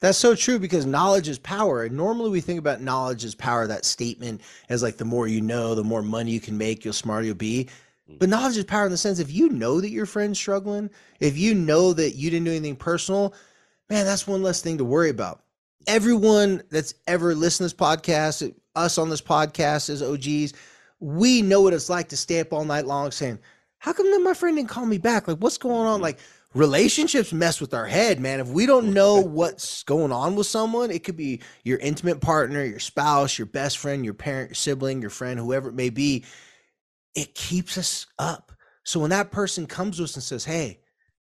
That's 0.00 0.18
so 0.18 0.34
true 0.34 0.58
because 0.58 0.86
knowledge 0.86 1.28
is 1.28 1.38
power. 1.38 1.82
And 1.84 1.96
normally 1.96 2.30
we 2.30 2.40
think 2.40 2.58
about 2.58 2.80
knowledge 2.80 3.24
as 3.24 3.34
power, 3.34 3.66
that 3.66 3.84
statement 3.84 4.40
as 4.68 4.82
like 4.82 4.96
the 4.96 5.04
more 5.04 5.26
you 5.26 5.40
know, 5.40 5.74
the 5.74 5.84
more 5.84 6.02
money 6.02 6.30
you 6.30 6.40
can 6.40 6.56
make, 6.56 6.84
you'll 6.84 6.94
smarter 6.94 7.26
you'll 7.26 7.34
be. 7.34 7.68
Mm. 8.08 8.18
But 8.20 8.28
knowledge 8.28 8.56
is 8.56 8.64
power 8.64 8.86
in 8.86 8.92
the 8.92 8.96
sense 8.96 9.18
if 9.18 9.32
you 9.32 9.48
know 9.48 9.80
that 9.80 9.90
your 9.90 10.06
friend's 10.06 10.38
struggling, 10.38 10.88
if 11.18 11.36
you 11.36 11.52
know 11.52 11.92
that 11.94 12.14
you 12.14 12.30
didn't 12.30 12.44
do 12.44 12.52
anything 12.52 12.76
personal, 12.76 13.34
man, 13.90 14.06
that's 14.06 14.26
one 14.26 14.42
less 14.42 14.62
thing 14.62 14.78
to 14.78 14.84
worry 14.84 15.10
about. 15.10 15.42
Everyone 15.86 16.62
that's 16.70 16.94
ever 17.06 17.34
listened 17.34 17.70
to 17.70 17.74
this 17.74 17.86
podcast, 17.86 18.54
us 18.74 18.98
on 18.98 19.08
this 19.08 19.22
podcast 19.22 19.88
as 19.90 20.02
OGs, 20.02 20.52
we 21.00 21.42
know 21.42 21.60
what 21.60 21.72
it's 21.72 21.88
like 21.88 22.08
to 22.08 22.16
stay 22.16 22.40
up 22.40 22.52
all 22.52 22.64
night 22.64 22.86
long 22.86 23.10
saying, 23.10 23.38
How 23.78 23.92
come 23.92 24.10
then 24.10 24.24
my 24.24 24.34
friend 24.34 24.56
didn't 24.56 24.68
call 24.68 24.86
me 24.86 24.98
back? 24.98 25.28
Like, 25.28 25.38
what's 25.38 25.58
going 25.58 25.86
on? 25.86 26.00
Like, 26.00 26.18
relationships 26.54 27.32
mess 27.32 27.60
with 27.60 27.74
our 27.74 27.86
head, 27.86 28.20
man. 28.20 28.40
If 28.40 28.48
we 28.48 28.66
don't 28.66 28.92
know 28.92 29.20
what's 29.20 29.82
going 29.84 30.12
on 30.12 30.34
with 30.34 30.46
someone, 30.46 30.90
it 30.90 31.04
could 31.04 31.16
be 31.16 31.40
your 31.64 31.78
intimate 31.78 32.20
partner, 32.20 32.64
your 32.64 32.80
spouse, 32.80 33.38
your 33.38 33.46
best 33.46 33.78
friend, 33.78 34.04
your 34.04 34.14
parent, 34.14 34.50
your 34.50 34.54
sibling, 34.54 35.00
your 35.00 35.10
friend, 35.10 35.38
whoever 35.38 35.68
it 35.68 35.74
may 35.74 35.90
be. 35.90 36.24
It 37.14 37.34
keeps 37.34 37.78
us 37.78 38.06
up. 38.18 38.52
So 38.84 39.00
when 39.00 39.10
that 39.10 39.30
person 39.30 39.66
comes 39.66 39.98
to 39.98 40.04
us 40.04 40.14
and 40.14 40.22
says, 40.22 40.44
Hey, 40.44 40.80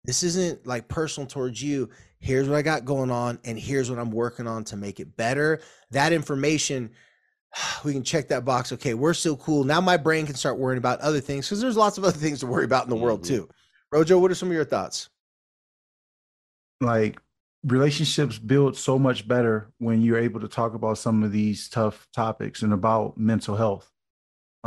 this 0.05 0.23
isn't 0.23 0.65
like 0.67 0.87
personal 0.87 1.27
towards 1.27 1.61
you. 1.61 1.89
Here's 2.19 2.47
what 2.47 2.57
I 2.57 2.61
got 2.61 2.85
going 2.85 3.11
on, 3.11 3.39
and 3.43 3.57
here's 3.59 3.89
what 3.89 3.99
I'm 3.99 4.11
working 4.11 4.47
on 4.47 4.63
to 4.65 4.77
make 4.77 4.99
it 4.99 5.15
better. 5.17 5.61
That 5.91 6.13
information, 6.13 6.91
we 7.83 7.93
can 7.93 8.03
check 8.03 8.27
that 8.29 8.45
box. 8.45 8.71
Okay, 8.73 8.93
we're 8.93 9.13
so 9.13 9.35
cool. 9.35 9.63
Now 9.63 9.81
my 9.81 9.97
brain 9.97 10.25
can 10.25 10.35
start 10.35 10.57
worrying 10.57 10.77
about 10.77 10.99
other 11.01 11.19
things 11.19 11.47
because 11.47 11.61
there's 11.61 11.77
lots 11.77 11.97
of 11.97 12.03
other 12.03 12.17
things 12.17 12.39
to 12.41 12.47
worry 12.47 12.65
about 12.65 12.83
in 12.85 12.89
the 12.89 12.95
world 12.95 13.21
Mhm. 13.21 13.27
too. 13.27 13.49
Rojo, 13.91 14.17
what 14.19 14.31
are 14.31 14.35
some 14.35 14.49
of 14.49 14.53
your 14.55 14.65
thoughts? 14.65 15.09
like 16.81 17.17
relationships 17.63 18.37
build 18.37 18.75
so 18.75 18.99
much 18.99 19.25
better 19.25 19.71
when 19.77 20.01
you're 20.01 20.17
able 20.17 20.41
to 20.41 20.49
talk 20.49 20.73
about 20.73 20.97
some 20.97 21.23
of 21.23 21.31
these 21.31 21.69
tough 21.69 22.09
topics 22.13 22.61
and 22.61 22.73
about 22.73 23.17
mental 23.17 23.55
health. 23.55 23.89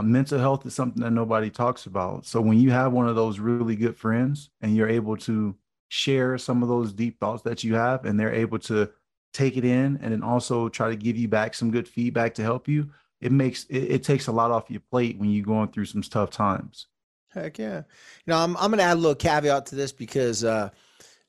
Mental 0.03 0.39
health 0.39 0.67
is 0.67 0.75
something 0.75 1.03
that 1.03 1.11
nobody 1.11 1.51
talks 1.51 1.87
about. 1.87 2.27
So 2.27 2.41
when 2.41 2.59
you 2.59 2.71
have 2.71 2.93
one 2.93 3.09
of 3.09 3.17
those 3.17 3.39
really 3.39 3.77
good 3.77 3.97
friends 3.97 4.51
and 4.61 4.77
you're 4.77 4.89
able 4.89 5.17
to 5.19 5.57
share 5.89 6.37
some 6.37 6.63
of 6.63 6.69
those 6.69 6.93
deep 6.93 7.19
thoughts 7.19 7.43
that 7.43 7.65
you 7.65 7.75
have 7.75 8.05
and 8.05 8.19
they're 8.21 8.35
able 8.35 8.59
to 8.59 8.91
take 9.33 9.57
it 9.57 9.65
in 9.65 9.99
and 10.03 10.13
then 10.13 10.23
also 10.23 10.69
try 10.69 10.91
to 10.91 10.97
give 10.97 11.17
you 11.17 11.29
back 11.29 11.55
some 11.55 11.71
good 11.71 11.89
feedback 11.89 12.35
to 12.35 12.43
help 12.43 12.69
you, 12.69 12.91
it 13.21 13.33
makes 13.33 13.65
it, 13.65 13.79
it 13.79 14.03
takes 14.03 14.27
a 14.27 14.33
lot 14.33 14.51
off 14.51 14.71
your 14.71 14.81
plate 14.91 15.19
when 15.19 15.31
you're 15.31 15.45
going 15.45 15.69
through 15.69 15.85
some 15.85 16.03
tough 16.03 16.31
times. 16.31 16.87
Heck 17.33 17.59
yeah. 17.59 17.79
You 17.79 17.85
know, 18.29 18.39
I'm, 18.39 18.57
I'm 18.57 18.73
to 18.73 18.83
add 18.83 18.95
a 18.95 19.01
little 19.01 19.15
caveat 19.15 19.67
to 19.67 19.75
this 19.75 19.93
because 19.93 20.45
uh, 20.45 20.71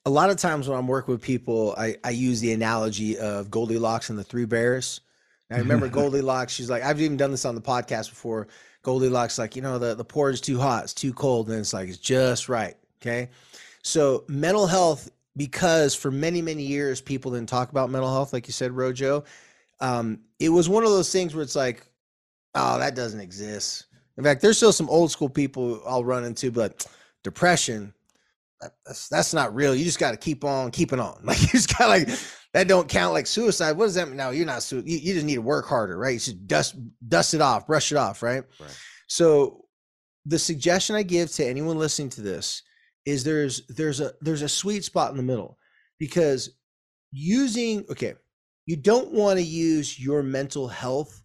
a 0.06 0.10
lot 0.10 0.30
of 0.30 0.38
times 0.38 0.68
when 0.68 0.78
I'm 0.78 0.88
working 0.88 1.14
with 1.14 1.22
people, 1.22 1.76
I, 1.78 1.98
I 2.04 2.12
use 2.12 2.40
the 2.40 2.54
analogy 2.54 3.18
of 3.18 3.52
Goldilocks 3.52 4.10
and 4.10 4.18
the 4.18 4.24
Three 4.24 4.46
Bears. 4.46 5.02
I 5.50 5.58
remember 5.58 5.88
Goldilocks, 5.88 6.54
she's 6.54 6.70
like, 6.70 6.84
I've 6.84 7.00
even 7.02 7.18
done 7.18 7.32
this 7.32 7.46
on 7.46 7.56
the 7.56 7.62
podcast 7.62 8.10
before. 8.10 8.48
Goldilocks, 8.84 9.38
like, 9.38 9.56
you 9.56 9.62
know, 9.62 9.80
the, 9.80 9.96
the 9.96 10.04
porridge 10.04 10.36
is 10.36 10.42
too 10.42 10.60
hot, 10.60 10.84
it's 10.84 10.94
too 10.94 11.14
cold, 11.14 11.50
and 11.50 11.60
it's 11.60 11.74
like, 11.74 11.90
it's 11.90 11.98
just 11.98 12.50
right. 12.50 12.76
Okay. 13.02 13.30
So, 13.82 14.26
mental 14.28 14.68
health, 14.68 15.10
because 15.38 15.96
for 15.96 16.12
many, 16.12 16.42
many 16.42 16.64
years, 16.64 17.00
people 17.00 17.32
didn't 17.32 17.50
talk 17.50 17.72
about 17.72 17.90
mental 17.90 18.12
health, 18.12 18.34
like 18.34 18.48
you 18.48 18.54
said, 18.54 18.72
Rojo, 18.72 19.24
um, 19.80 20.20
it 20.40 20.50
was 20.50 20.68
one 20.68 20.84
of 20.84 20.90
those 20.90 21.12
things 21.12 21.34
where 21.34 21.44
it's 21.44 21.56
like, 21.56 21.86
oh, 22.56 22.80
that 22.80 22.96
doesn't 22.96 23.20
exist. 23.20 23.86
In 24.18 24.24
fact, 24.24 24.42
there's 24.42 24.58
still 24.58 24.74
some 24.74 24.90
old 24.90 25.12
school 25.12 25.30
people 25.30 25.82
I'll 25.86 26.04
run 26.04 26.26
into, 26.26 26.52
but 26.52 26.86
depression, 27.24 27.94
that's 28.86 29.08
that's 29.10 29.34
not 29.34 29.54
real. 29.54 29.76
You 29.76 29.86
just 29.86 30.00
got 30.00 30.12
to 30.12 30.18
keep 30.18 30.44
on 30.44 30.72
keeping 30.72 31.00
on. 31.00 31.20
Like 31.24 31.42
you 31.42 31.48
just 31.48 31.78
got 31.78 31.90
like 31.90 32.10
that 32.54 32.68
don't 32.68 32.88
count 32.88 33.14
like 33.14 33.28
suicide. 33.28 33.74
What 33.74 33.86
does 33.86 33.96
that 33.96 34.08
mean? 34.08 34.18
No, 34.18 34.32
you're 34.32 34.46
not. 34.46 34.64
Su- 34.64 34.84
you, 34.86 34.98
you 34.98 35.14
just 35.14 35.26
need 35.26 35.36
to 35.36 35.42
work 35.42 35.68
harder, 35.68 35.98
right? 35.98 36.14
You 36.14 36.20
should 36.20 36.48
dust 36.48 36.76
dust 37.08 37.34
it 37.34 37.42
off, 37.42 37.68
brush 37.68 37.92
it 37.92 37.98
off, 37.98 38.24
right? 38.24 38.44
Right. 38.60 38.78
So 39.08 39.66
the 40.26 40.40
suggestion 40.40 40.96
I 40.96 41.04
give 41.04 41.32
to 41.34 41.46
anyone 41.46 41.78
listening 41.78 42.10
to 42.12 42.22
this 42.22 42.64
is 43.06 43.24
there's 43.24 43.66
there's 43.68 44.02
a 44.02 44.14
there's 44.22 44.42
a 44.42 44.50
sweet 44.50 44.84
spot 44.84 45.12
in 45.12 45.18
the 45.18 45.24
middle 45.24 45.58
because 46.00 46.58
using 47.12 47.86
okay, 47.90 48.16
you 48.66 48.76
don't 48.76 49.12
want 49.12 49.40
to 49.40 49.46
use 49.46 50.00
your 50.00 50.24
mental 50.24 50.68
health 50.68 51.22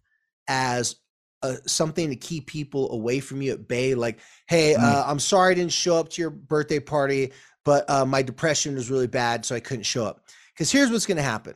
as 0.47 0.95
uh, 1.43 1.55
something 1.65 2.09
to 2.09 2.15
keep 2.15 2.47
people 2.47 2.91
away 2.93 3.19
from 3.19 3.41
you 3.41 3.51
at 3.51 3.67
bay. 3.67 3.95
Like, 3.95 4.19
hey, 4.47 4.75
uh, 4.75 5.03
I'm 5.05 5.19
sorry 5.19 5.51
I 5.51 5.55
didn't 5.55 5.73
show 5.73 5.97
up 5.97 6.09
to 6.09 6.21
your 6.21 6.29
birthday 6.31 6.79
party, 6.79 7.33
but 7.65 7.89
uh, 7.89 8.05
my 8.05 8.21
depression 8.21 8.75
was 8.75 8.89
really 8.89 9.07
bad, 9.07 9.45
so 9.45 9.53
I 9.53 9.59
couldn't 9.59 9.83
show 9.83 10.05
up. 10.05 10.25
Because 10.53 10.71
here's 10.71 10.91
what's 10.91 11.05
going 11.05 11.17
to 11.17 11.23
happen. 11.23 11.55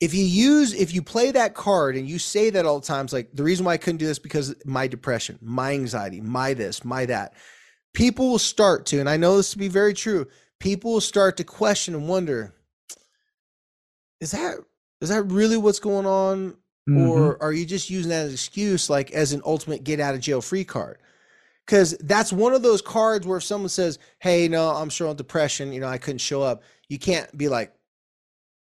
If 0.00 0.12
you 0.14 0.24
use, 0.24 0.74
if 0.74 0.94
you 0.94 1.02
play 1.02 1.30
that 1.32 1.54
card 1.54 1.96
and 1.96 2.08
you 2.08 2.18
say 2.18 2.50
that 2.50 2.66
all 2.66 2.80
the 2.80 2.86
times, 2.86 3.12
like 3.12 3.30
the 3.32 3.42
reason 3.42 3.64
why 3.64 3.72
I 3.72 3.78
couldn't 3.78 3.98
do 3.98 4.06
this 4.06 4.18
because 4.18 4.54
my 4.66 4.86
depression, 4.86 5.38
my 5.40 5.72
anxiety, 5.72 6.20
my 6.20 6.52
this, 6.54 6.84
my 6.84 7.06
that, 7.06 7.32
people 7.94 8.28
will 8.28 8.38
start 8.38 8.84
to, 8.86 9.00
and 9.00 9.08
I 9.08 9.16
know 9.16 9.36
this 9.38 9.52
to 9.52 9.58
be 9.58 9.68
very 9.68 9.94
true, 9.94 10.26
people 10.60 10.92
will 10.92 11.00
start 11.00 11.38
to 11.38 11.44
question 11.44 11.94
and 11.94 12.08
wonder, 12.08 12.54
is 14.20 14.32
that 14.32 14.56
is 15.00 15.08
that 15.10 15.22
really 15.24 15.56
what's 15.56 15.80
going 15.80 16.06
on? 16.06 16.56
Mhm. 16.88 17.08
or 17.08 17.42
are 17.42 17.52
you 17.52 17.66
just 17.66 17.90
using 17.90 18.10
that 18.10 18.26
as 18.26 18.28
an 18.28 18.34
excuse 18.34 18.88
like 18.88 19.10
as 19.10 19.32
an 19.32 19.42
ultimate 19.44 19.82
get 19.82 19.98
out 19.98 20.14
of 20.14 20.20
jail 20.20 20.40
free 20.40 20.64
card 20.64 20.98
because 21.66 21.96
that's 21.98 22.32
one 22.32 22.54
of 22.54 22.62
those 22.62 22.80
cards 22.80 23.26
where 23.26 23.38
if 23.38 23.42
someone 23.42 23.68
says 23.68 23.98
hey 24.20 24.46
no 24.46 24.68
i'm 24.70 24.88
sure 24.88 25.08
on 25.08 25.16
depression 25.16 25.72
you 25.72 25.80
know 25.80 25.88
i 25.88 25.98
couldn't 25.98 26.20
show 26.20 26.42
up 26.42 26.62
you 26.88 26.96
can't 26.96 27.36
be 27.36 27.48
like 27.48 27.74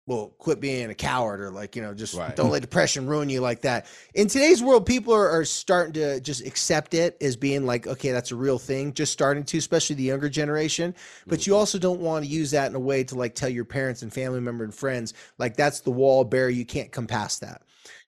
well 0.07 0.35
quit 0.39 0.61
being 0.61 0.91
a 0.91 0.95
coward 0.95 1.41
or 1.41 1.51
like 1.51 1.75
you 1.75 1.83
know 1.83 1.95
just 1.95 2.15
Right. 2.15 2.37
don't 2.37 2.51
let 2.51 2.63
depression 2.63 3.07
ruin 3.07 3.29
you 3.31 3.41
like 3.41 3.63
that. 3.63 3.87
In 4.15 4.29
today's 4.29 4.63
world 4.63 4.87
people 4.87 5.15
are, 5.15 5.31
are 5.31 5.45
starting 5.45 5.95
to 5.95 6.21
just 6.21 6.47
accept 6.47 6.95
it 6.95 7.17
as 7.21 7.37
being 7.37 7.65
like 7.65 7.87
okay 7.87 8.13
that's 8.13 8.31
a 8.31 8.37
real 8.37 8.59
thing 8.59 8.93
just 8.93 9.13
starting 9.13 9.45
to 9.45 9.59
especially 9.59 9.97
the 9.97 10.03
younger 10.05 10.29
generation. 10.29 10.95
But 11.27 11.47
you 11.47 11.57
also 11.57 11.79
don't 11.79 12.01
want 12.01 12.25
to 12.25 12.31
use 12.31 12.51
that 12.51 12.69
in 12.69 12.75
a 12.75 12.81
way 12.81 13.05
to 13.05 13.15
like 13.15 13.35
tell 13.35 13.49
your 13.49 13.65
parents 13.65 14.03
and 14.03 14.13
family 14.13 14.41
member 14.41 14.65
and 14.65 14.75
friends 14.75 15.15
like 15.39 15.57
that's 15.57 15.81
the 15.81 15.91
wall 15.91 16.25
bear 16.25 16.51
you 16.51 16.67
can't 16.67 16.93
come 16.93 17.07
past 17.07 17.41
that. 17.41 17.63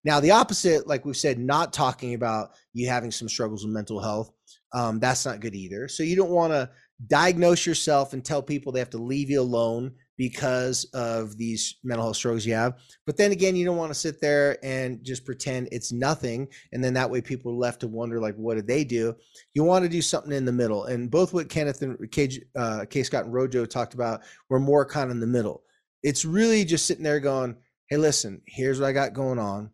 Now 0.05 0.21
the 0.21 0.33
opposite 0.33 0.87
like 0.87 1.05
we've 1.05 1.17
said 1.17 1.39
not 1.39 1.73
talking 1.73 2.15
about 2.15 2.51
you 2.73 2.89
having 2.89 3.11
some 3.11 3.29
struggles 3.29 3.65
with 3.65 3.73
mental 3.73 4.01
health 4.01 4.33
um, 4.73 5.01
that's 5.01 5.25
not 5.25 5.41
good 5.41 5.55
either. 5.55 5.89
So 5.89 6.03
you 6.03 6.17
don't 6.17 6.31
want 6.31 6.53
to 6.53 6.69
diagnose 7.07 7.67
yourself 7.67 8.13
and 8.13 8.25
tell 8.25 8.43
people 8.43 8.73
they 8.73 8.79
have 8.79 8.91
to 8.91 8.99
leave 8.99 9.31
you 9.31 9.41
alone 9.41 9.93
because 10.17 10.85
of 10.95 11.37
these 11.37 11.77
mental 11.85 12.07
health 12.07 12.17
struggles 12.17 12.47
you 12.47 12.55
have. 12.55 12.79
But 13.05 13.17
then 13.17 13.33
again 13.33 13.55
you 13.55 13.65
don't 13.65 13.77
want 13.77 13.91
to 13.91 13.99
sit 13.99 14.21
there 14.21 14.59
and 14.65 15.03
just 15.05 15.25
pretend 15.25 15.69
it's 15.73 15.93
nothing 15.93 16.49
and 16.73 16.83
then 16.83 16.95
that 16.95 17.11
way 17.11 17.21
people 17.21 17.53
are 17.53 17.57
left 17.57 17.81
to 17.81 17.89
wonder 17.89 18.21
like 18.21 18.35
what 18.37 18.55
did 18.55 18.67
they 18.67 18.85
do? 18.85 19.15
You 19.55 19.65
want 19.65 19.85
to 19.85 19.89
do 19.89 20.03
something 20.03 20.33
in 20.33 20.45
the 20.45 20.53
middle 20.53 20.85
and 20.85 21.11
both 21.11 21.33
what 21.33 21.49
kenneth 21.49 21.83
and 21.83 22.11
K, 22.11 22.31
uh, 22.57 22.87
K 22.89 23.03
scott 23.03 23.25
and 23.25 23.35
rojo 23.35 23.67
talked 23.67 23.95
about 23.95 24.23
were 24.49 24.61
more 24.61 24.85
kind 24.85 25.07
of 25.07 25.13
in 25.13 25.21
the 25.21 25.27
middle. 25.27 25.63
It's 26.03 26.25
really 26.25 26.65
just 26.65 26.87
sitting 26.87 27.05
there 27.05 27.21
going 27.21 27.57
hey 27.89 27.97
listen 27.97 28.41
here's 28.47 28.81
what 28.81 28.89
i 28.89 28.93
got 28.93 29.13
going 29.13 29.39
on. 29.39 29.71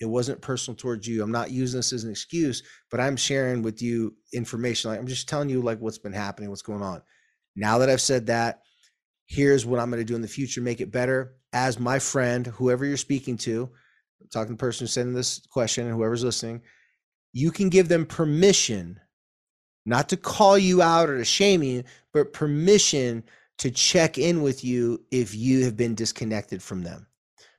It 0.00 0.08
wasn't 0.08 0.40
personal 0.40 0.76
towards 0.76 1.06
you. 1.06 1.22
I'm 1.22 1.32
not 1.32 1.50
using 1.50 1.78
this 1.78 1.92
as 1.92 2.04
an 2.04 2.10
excuse 2.10 2.62
but 2.90 3.00
i'm 3.00 3.16
sharing 3.16 3.62
with 3.62 3.82
you 3.82 4.14
information. 4.32 4.90
Like 4.90 5.00
i'm 5.00 5.08
just 5.08 5.28
telling 5.28 5.48
you 5.48 5.62
like 5.62 5.80
what's 5.80 5.98
been 5.98 6.12
happening 6.12 6.48
what's 6.48 6.62
going 6.62 6.82
on. 6.82 7.02
Now 7.56 7.78
that 7.78 7.90
i've 7.90 8.00
said 8.00 8.26
that 8.26 8.60
here's 9.30 9.64
what 9.64 9.78
i'm 9.78 9.90
going 9.90 10.00
to 10.00 10.04
do 10.04 10.16
in 10.16 10.22
the 10.22 10.28
future 10.28 10.60
make 10.60 10.80
it 10.80 10.90
better. 10.90 11.36
As 11.52 11.78
my 11.78 11.98
friend 11.98 12.46
whoever 12.46 12.84
you're 12.84 12.96
speaking 12.96 13.36
to 13.38 13.70
I'm 14.20 14.28
talking 14.28 14.48
to 14.48 14.54
the 14.54 14.58
person 14.58 14.84
who's 14.84 14.92
sending 14.92 15.14
this 15.14 15.40
question 15.50 15.86
and 15.86 15.96
whoever's 15.96 16.24
listening 16.24 16.62
you 17.32 17.50
can 17.52 17.68
give 17.68 17.88
them 17.88 18.06
permission 18.06 19.00
not 19.86 20.08
to 20.10 20.16
call 20.16 20.58
you 20.58 20.82
out 20.82 21.08
or 21.08 21.18
to 21.18 21.24
shame 21.24 21.62
you 21.62 21.84
but 22.12 22.32
permission 22.32 23.22
to 23.58 23.70
check 23.70 24.18
in 24.18 24.42
with 24.42 24.64
you 24.64 25.00
if 25.10 25.34
you 25.34 25.64
have 25.64 25.76
been 25.76 25.94
disconnected 25.94 26.62
from 26.62 26.82
them. 26.82 27.06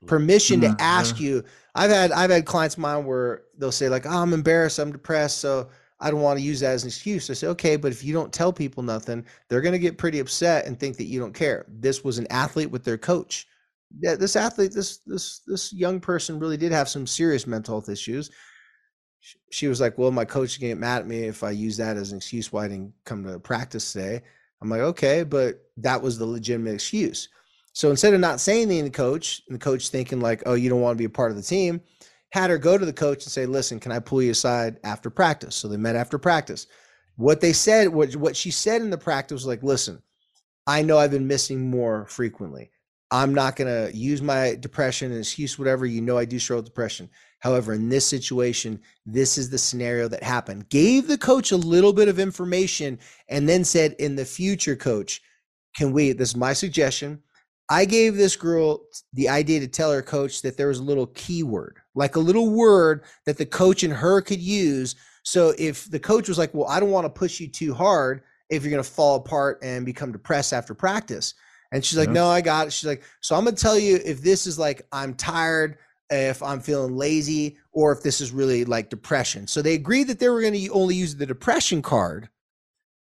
Permission 0.06 0.60
Mhm, 0.60 0.76
to 0.76 0.82
ask 0.82 1.20
you. 1.20 1.44
I've 1.74 1.90
had 1.90 2.12
i've 2.12 2.30
had 2.30 2.44
clients 2.44 2.74
of 2.74 2.80
mine 2.80 3.04
where 3.06 3.44
they'll 3.56 3.72
say 3.72 3.88
like 3.88 4.04
oh, 4.04 4.10
i'm 4.10 4.34
embarrassed 4.34 4.78
i'm 4.78 4.92
depressed 4.92 5.38
so 5.38 5.68
i 6.02 6.10
don't 6.10 6.20
want 6.20 6.38
to 6.38 6.44
use 6.44 6.60
that 6.60 6.72
as 6.72 6.82
an 6.82 6.88
excuse. 6.88 7.30
I 7.30 7.34
say 7.34 7.46
okay 7.48 7.76
but 7.76 7.92
if 7.92 8.04
you 8.04 8.12
don't 8.12 8.32
tell 8.32 8.52
people 8.52 8.82
nothing 8.82 9.24
they're 9.48 9.62
going 9.62 9.72
to 9.72 9.78
get 9.78 9.96
pretty 9.98 10.18
upset 10.18 10.66
and 10.66 10.78
think 10.78 10.96
that 10.98 11.06
you 11.06 11.18
don't 11.18 11.32
care. 11.32 11.64
This 11.68 12.04
was 12.04 12.18
an 12.18 12.26
athlete 12.30 12.70
with 12.70 12.84
their 12.84 12.98
coach. 12.98 13.46
Yeah 14.00 14.16
this 14.16 14.36
athlete 14.36 14.72
this 14.72 14.98
this 15.06 15.40
this 15.46 15.72
young 15.72 16.00
person 16.00 16.38
really 16.38 16.56
did 16.58 16.72
have 16.72 16.88
some 16.88 17.06
serious 17.06 17.46
mental 17.46 17.76
health 17.76 17.88
issues. 17.88 18.30
She 19.50 19.68
was 19.68 19.80
like 19.80 19.96
well 19.96 20.10
my 20.10 20.24
coach 20.24 20.54
to 20.54 20.60
get 20.60 20.78
mad 20.78 21.02
at 21.02 21.06
me 21.06 21.20
if 21.24 21.42
i 21.42 21.50
use 21.50 21.76
that 21.78 21.96
as 21.96 22.10
an 22.12 22.18
excuse 22.18 22.52
why 22.52 22.64
i 22.64 22.68
didn't 22.68 22.92
come 23.04 23.24
to 23.24 23.38
practice 23.38 23.92
today. 23.92 24.20
I'm 24.60 24.68
like 24.68 24.80
okay 24.80 25.22
but 25.22 25.62
that 25.78 26.02
was 26.02 26.18
the 26.18 26.26
legitimate 26.26 26.74
excuse. 26.74 27.28
So 27.72 27.90
instead 27.90 28.14
of 28.14 28.20
not 28.20 28.40
saying 28.40 28.64
anything 28.64 28.84
to 28.84 28.90
the 28.90 28.96
coach, 28.96 29.42
and 29.48 29.54
the 29.54 29.64
coach 29.64 29.88
thinking 29.88 30.20
like, 30.20 30.42
"Oh, 30.46 30.54
you 30.54 30.68
don't 30.68 30.82
want 30.82 30.94
to 30.96 30.98
be 30.98 31.06
a 31.06 31.10
part 31.10 31.30
of 31.30 31.36
the 31.36 31.42
team," 31.42 31.80
had 32.32 32.50
her 32.50 32.58
go 32.58 32.76
to 32.76 32.84
the 32.84 32.92
coach 32.92 33.24
and 33.24 33.32
say, 33.32 33.46
"Listen, 33.46 33.80
can 33.80 33.92
I 33.92 33.98
pull 33.98 34.22
you 34.22 34.32
aside 34.32 34.78
after 34.84 35.10
practice?" 35.10 35.54
So 35.54 35.68
they 35.68 35.76
met 35.76 35.96
after 35.96 36.18
practice. 36.18 36.66
What 37.16 37.40
they 37.40 37.52
said, 37.52 37.88
what 37.88 38.16
what 38.16 38.36
she 38.36 38.50
said 38.50 38.82
in 38.82 38.90
the 38.90 38.98
practice 38.98 39.34
was 39.34 39.46
like, 39.46 39.62
"Listen, 39.62 40.02
I 40.66 40.82
know 40.82 40.98
I've 40.98 41.10
been 41.10 41.26
missing 41.26 41.70
more 41.70 42.06
frequently. 42.06 42.70
I'm 43.12 43.34
not 43.34 43.56
going 43.56 43.68
to 43.68 43.94
use 43.94 44.22
my 44.22 44.54
depression 44.54 45.10
and 45.10 45.20
excuse 45.20 45.58
whatever. 45.58 45.84
You 45.84 46.00
know, 46.00 46.16
I 46.16 46.24
do 46.24 46.38
struggle 46.38 46.62
with 46.62 46.70
depression. 46.70 47.10
However, 47.40 47.74
in 47.74 47.90
this 47.90 48.06
situation, 48.06 48.80
this 49.04 49.36
is 49.36 49.50
the 49.50 49.58
scenario 49.58 50.08
that 50.08 50.22
happened. 50.22 50.70
Gave 50.70 51.08
the 51.08 51.18
coach 51.18 51.52
a 51.52 51.58
little 51.58 51.92
bit 51.92 52.08
of 52.08 52.18
information 52.18 52.98
and 53.28 53.46
then 53.46 53.64
said, 53.64 53.96
in 53.98 54.16
the 54.16 54.24
future, 54.24 54.76
coach, 54.76 55.20
can 55.76 55.92
we, 55.92 56.12
this 56.12 56.30
is 56.30 56.36
my 56.36 56.54
suggestion. 56.54 57.22
I 57.68 57.84
gave 57.84 58.16
this 58.16 58.34
girl 58.34 58.86
the 59.12 59.28
idea 59.28 59.60
to 59.60 59.68
tell 59.68 59.92
her 59.92 60.00
coach 60.00 60.40
that 60.40 60.56
there 60.56 60.68
was 60.68 60.78
a 60.78 60.84
little 60.84 61.08
keyword, 61.08 61.81
like 61.94 62.16
a 62.16 62.20
little 62.20 62.50
word 62.50 63.04
that 63.26 63.38
the 63.38 63.46
coach 63.46 63.82
and 63.82 63.92
her 63.92 64.20
could 64.20 64.40
use. 64.40 64.94
So 65.22 65.54
if 65.58 65.90
the 65.90 66.00
coach 66.00 66.28
was 66.28 66.38
like, 66.38 66.52
well, 66.54 66.68
I 66.68 66.80
don't 66.80 66.90
want 66.90 67.04
to 67.04 67.10
push 67.10 67.40
you 67.40 67.48
too 67.48 67.74
hard 67.74 68.22
if 68.50 68.62
you're 68.62 68.70
going 68.70 68.82
to 68.82 68.88
fall 68.88 69.16
apart 69.16 69.58
and 69.62 69.86
become 69.86 70.12
depressed 70.12 70.52
after 70.52 70.74
practice. 70.74 71.34
And 71.72 71.84
she's 71.84 71.98
like, 71.98 72.08
yeah. 72.08 72.14
no, 72.14 72.28
I 72.28 72.40
got 72.40 72.66
it. 72.66 72.72
She's 72.72 72.86
like, 72.86 73.02
so 73.20 73.34
I'm 73.34 73.44
going 73.44 73.56
to 73.56 73.62
tell 73.62 73.78
you 73.78 73.98
if 74.04 74.20
this 74.20 74.46
is 74.46 74.58
like, 74.58 74.82
I'm 74.92 75.14
tired, 75.14 75.78
if 76.10 76.42
I'm 76.42 76.60
feeling 76.60 76.96
lazy, 76.96 77.56
or 77.72 77.92
if 77.92 78.02
this 78.02 78.20
is 78.20 78.30
really 78.30 78.66
like 78.66 78.90
depression. 78.90 79.46
So 79.46 79.62
they 79.62 79.74
agreed 79.74 80.08
that 80.08 80.18
they 80.18 80.28
were 80.28 80.42
going 80.42 80.52
to 80.52 80.68
only 80.68 80.94
use 80.94 81.16
the 81.16 81.24
depression 81.24 81.80
card 81.80 82.28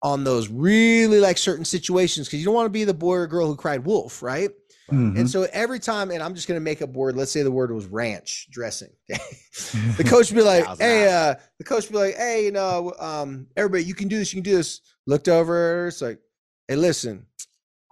on 0.03 0.25
those 0.25 0.49
really 0.49 1.21
like 1.21 1.39
certain 1.39 1.65
situations 1.65 2.27
because 2.27 2.41
you 2.41 2.45
don't 2.45 2.55
want 2.55 2.67
to 2.67 2.71
be 2.71 2.85
the 2.85 2.95
boy 2.95 3.15
or 3.15 3.27
girl 3.27 3.47
who 3.47 3.57
cried 3.57 3.85
wolf, 3.85 4.23
right? 4.23 4.51
Mm-hmm. 4.91 5.19
And 5.19 5.31
so 5.31 5.49
every 5.53 5.81
time, 5.81 6.11
and 6.13 6.23
I'm 6.23 6.35
just 6.35 6.47
going 6.47 6.61
to 6.61 6.65
make 6.65 6.81
a 6.81 6.87
board. 6.87 7.17
Let's 7.17 7.33
say 7.33 7.43
the 7.43 7.51
word 7.51 7.73
was 7.73 7.87
ranch 7.87 8.47
dressing. 8.51 8.91
the 9.09 10.05
coach 10.07 10.31
would 10.31 10.37
be 10.37 10.43
like, 10.43 10.65
"Hey," 10.79 11.09
uh, 11.13 11.35
the 11.59 11.65
coach 11.65 11.85
would 11.85 11.93
be 11.93 11.99
like, 11.99 12.15
"Hey, 12.15 12.45
you 12.45 12.53
know, 12.53 12.95
um, 13.01 13.49
everybody, 13.57 13.83
you 13.85 13.95
can 13.95 14.07
do 14.07 14.19
this. 14.19 14.33
You 14.33 14.43
can 14.43 14.51
do 14.51 14.57
this." 14.57 14.81
Looked 15.07 15.29
over. 15.29 15.89
It's 15.89 16.03
like, 16.03 16.21
"Hey, 16.69 16.77
listen, 16.77 17.27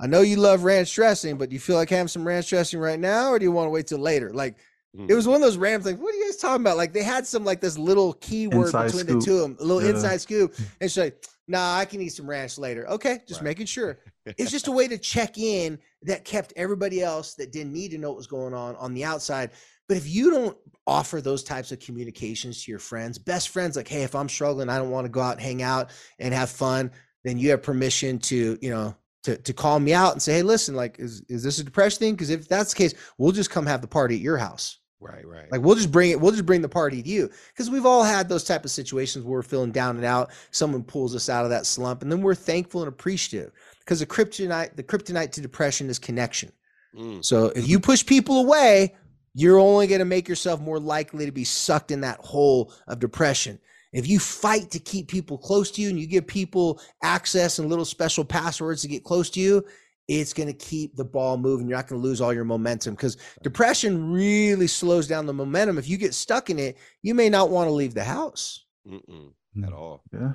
I 0.00 0.06
know 0.06 0.20
you 0.20 0.36
love 0.36 0.62
ranch 0.62 0.94
dressing, 0.94 1.36
but 1.36 1.48
do 1.48 1.54
you 1.54 1.60
feel 1.60 1.76
like 1.76 1.90
having 1.90 2.08
some 2.08 2.26
ranch 2.26 2.48
dressing 2.48 2.78
right 2.78 2.98
now, 2.98 3.30
or 3.30 3.40
do 3.40 3.44
you 3.44 3.52
want 3.52 3.66
to 3.66 3.70
wait 3.70 3.88
till 3.88 3.98
later?" 3.98 4.32
Like, 4.32 4.56
mm-hmm. 4.96 5.10
it 5.10 5.14
was 5.14 5.26
one 5.26 5.36
of 5.36 5.42
those 5.42 5.56
random 5.56 5.82
things. 5.82 5.98
What 5.98 6.14
are 6.14 6.16
you 6.16 6.26
guys 6.26 6.36
talking 6.36 6.62
about? 6.62 6.76
Like, 6.76 6.92
they 6.92 7.02
had 7.02 7.26
some 7.26 7.44
like 7.44 7.60
this 7.60 7.76
little 7.76 8.12
keyword 8.12 8.66
inside 8.66 8.86
between 8.86 9.06
scoop. 9.06 9.20
the 9.20 9.26
two 9.26 9.34
of 9.34 9.40
them, 9.40 9.56
a 9.58 9.64
little 9.64 9.82
yeah. 9.82 9.96
inside 9.96 10.20
scoop, 10.20 10.54
and 10.80 10.88
she's 10.88 10.98
like 10.98 11.24
nah, 11.46 11.76
I 11.76 11.84
can 11.84 12.00
eat 12.00 12.10
some 12.10 12.28
ranch 12.28 12.58
later. 12.58 12.88
Okay, 12.88 13.20
just 13.26 13.40
right. 13.40 13.48
making 13.48 13.66
sure. 13.66 13.98
It's 14.38 14.50
just 14.50 14.68
a 14.68 14.72
way 14.72 14.88
to 14.88 14.96
check 14.96 15.36
in 15.36 15.78
that 16.04 16.24
kept 16.24 16.54
everybody 16.56 17.02
else 17.02 17.34
that 17.34 17.52
didn't 17.52 17.74
need 17.74 17.90
to 17.90 17.98
know 17.98 18.08
what 18.08 18.16
was 18.16 18.26
going 18.26 18.54
on 18.54 18.74
on 18.76 18.94
the 18.94 19.04
outside. 19.04 19.50
But 19.86 19.98
if 19.98 20.08
you 20.08 20.30
don't 20.30 20.56
offer 20.86 21.20
those 21.20 21.44
types 21.44 21.72
of 21.72 21.78
communications 21.78 22.64
to 22.64 22.70
your 22.70 22.78
friends, 22.78 23.18
best 23.18 23.50
friends, 23.50 23.76
like, 23.76 23.86
hey, 23.86 24.02
if 24.02 24.14
I'm 24.14 24.30
struggling, 24.30 24.70
I 24.70 24.78
don't 24.78 24.90
want 24.90 25.04
to 25.04 25.10
go 25.10 25.20
out 25.20 25.32
and 25.32 25.42
hang 25.42 25.62
out 25.62 25.90
and 26.18 26.32
have 26.32 26.48
fun, 26.48 26.90
then 27.22 27.36
you 27.36 27.50
have 27.50 27.62
permission 27.62 28.18
to, 28.20 28.56
you 28.62 28.70
know, 28.70 28.96
to, 29.24 29.36
to 29.36 29.52
call 29.52 29.78
me 29.78 29.92
out 29.92 30.12
and 30.12 30.22
say, 30.22 30.34
hey, 30.34 30.42
listen, 30.42 30.74
like, 30.74 30.98
is, 30.98 31.22
is 31.28 31.42
this 31.42 31.58
a 31.58 31.64
depression 31.64 31.98
thing? 31.98 32.14
Because 32.14 32.30
if 32.30 32.48
that's 32.48 32.72
the 32.72 32.78
case, 32.78 32.94
we'll 33.18 33.32
just 33.32 33.50
come 33.50 33.66
have 33.66 33.82
the 33.82 33.88
party 33.88 34.14
at 34.14 34.20
your 34.22 34.38
house. 34.38 34.78
Right, 35.04 35.26
right. 35.26 35.52
Like 35.52 35.60
we'll 35.60 35.74
just 35.74 35.92
bring 35.92 36.10
it, 36.10 36.20
we'll 36.20 36.32
just 36.32 36.46
bring 36.46 36.62
the 36.62 36.68
party 36.68 37.02
to 37.02 37.08
you. 37.08 37.30
Because 37.48 37.70
we've 37.70 37.84
all 37.84 38.02
had 38.02 38.28
those 38.28 38.44
type 38.44 38.64
of 38.64 38.70
situations 38.70 39.24
where 39.24 39.32
we're 39.32 39.42
feeling 39.42 39.70
down 39.70 39.96
and 39.96 40.04
out. 40.04 40.30
Someone 40.50 40.82
pulls 40.82 41.14
us 41.14 41.28
out 41.28 41.44
of 41.44 41.50
that 41.50 41.66
slump, 41.66 42.02
and 42.02 42.10
then 42.10 42.22
we're 42.22 42.34
thankful 42.34 42.80
and 42.82 42.88
appreciative. 42.88 43.52
Because 43.80 44.00
the 44.00 44.06
kryptonite, 44.06 44.76
the 44.76 44.82
kryptonite 44.82 45.30
to 45.32 45.40
depression 45.40 45.90
is 45.90 45.98
connection. 45.98 46.52
Mm. 46.96 47.24
So 47.24 47.46
if 47.54 47.68
you 47.68 47.78
push 47.78 48.04
people 48.04 48.40
away, 48.40 48.94
you're 49.34 49.58
only 49.58 49.86
going 49.86 49.98
to 49.98 50.06
make 50.06 50.28
yourself 50.28 50.60
more 50.60 50.78
likely 50.78 51.26
to 51.26 51.32
be 51.32 51.44
sucked 51.44 51.90
in 51.90 52.00
that 52.00 52.20
hole 52.20 52.72
of 52.86 52.98
depression. 52.98 53.58
If 53.92 54.08
you 54.08 54.18
fight 54.18 54.70
to 54.72 54.80
keep 54.80 55.08
people 55.08 55.38
close 55.38 55.70
to 55.72 55.82
you 55.82 55.88
and 55.88 55.98
you 55.98 56.06
give 56.06 56.26
people 56.26 56.80
access 57.02 57.58
and 57.58 57.68
little 57.68 57.84
special 57.84 58.24
passwords 58.24 58.82
to 58.82 58.88
get 58.88 59.04
close 59.04 59.30
to 59.30 59.40
you, 59.40 59.64
it's 60.08 60.32
going 60.32 60.46
to 60.46 60.52
keep 60.52 60.96
the 60.96 61.04
ball 61.04 61.36
moving. 61.36 61.68
You're 61.68 61.78
not 61.78 61.88
going 61.88 62.00
to 62.00 62.06
lose 62.06 62.20
all 62.20 62.32
your 62.32 62.44
momentum 62.44 62.94
because 62.94 63.16
depression 63.42 64.10
really 64.10 64.66
slows 64.66 65.06
down 65.06 65.26
the 65.26 65.32
momentum. 65.32 65.78
If 65.78 65.88
you 65.88 65.96
get 65.96 66.14
stuck 66.14 66.50
in 66.50 66.58
it, 66.58 66.76
you 67.02 67.14
may 67.14 67.28
not 67.28 67.50
want 67.50 67.68
to 67.68 67.72
leave 67.72 67.94
the 67.94 68.04
house 68.04 68.66
Mm-mm, 68.86 69.32
mm. 69.56 69.64
at 69.64 69.70
mm. 69.70 69.76
all. 69.76 70.02
Yeah. 70.12 70.32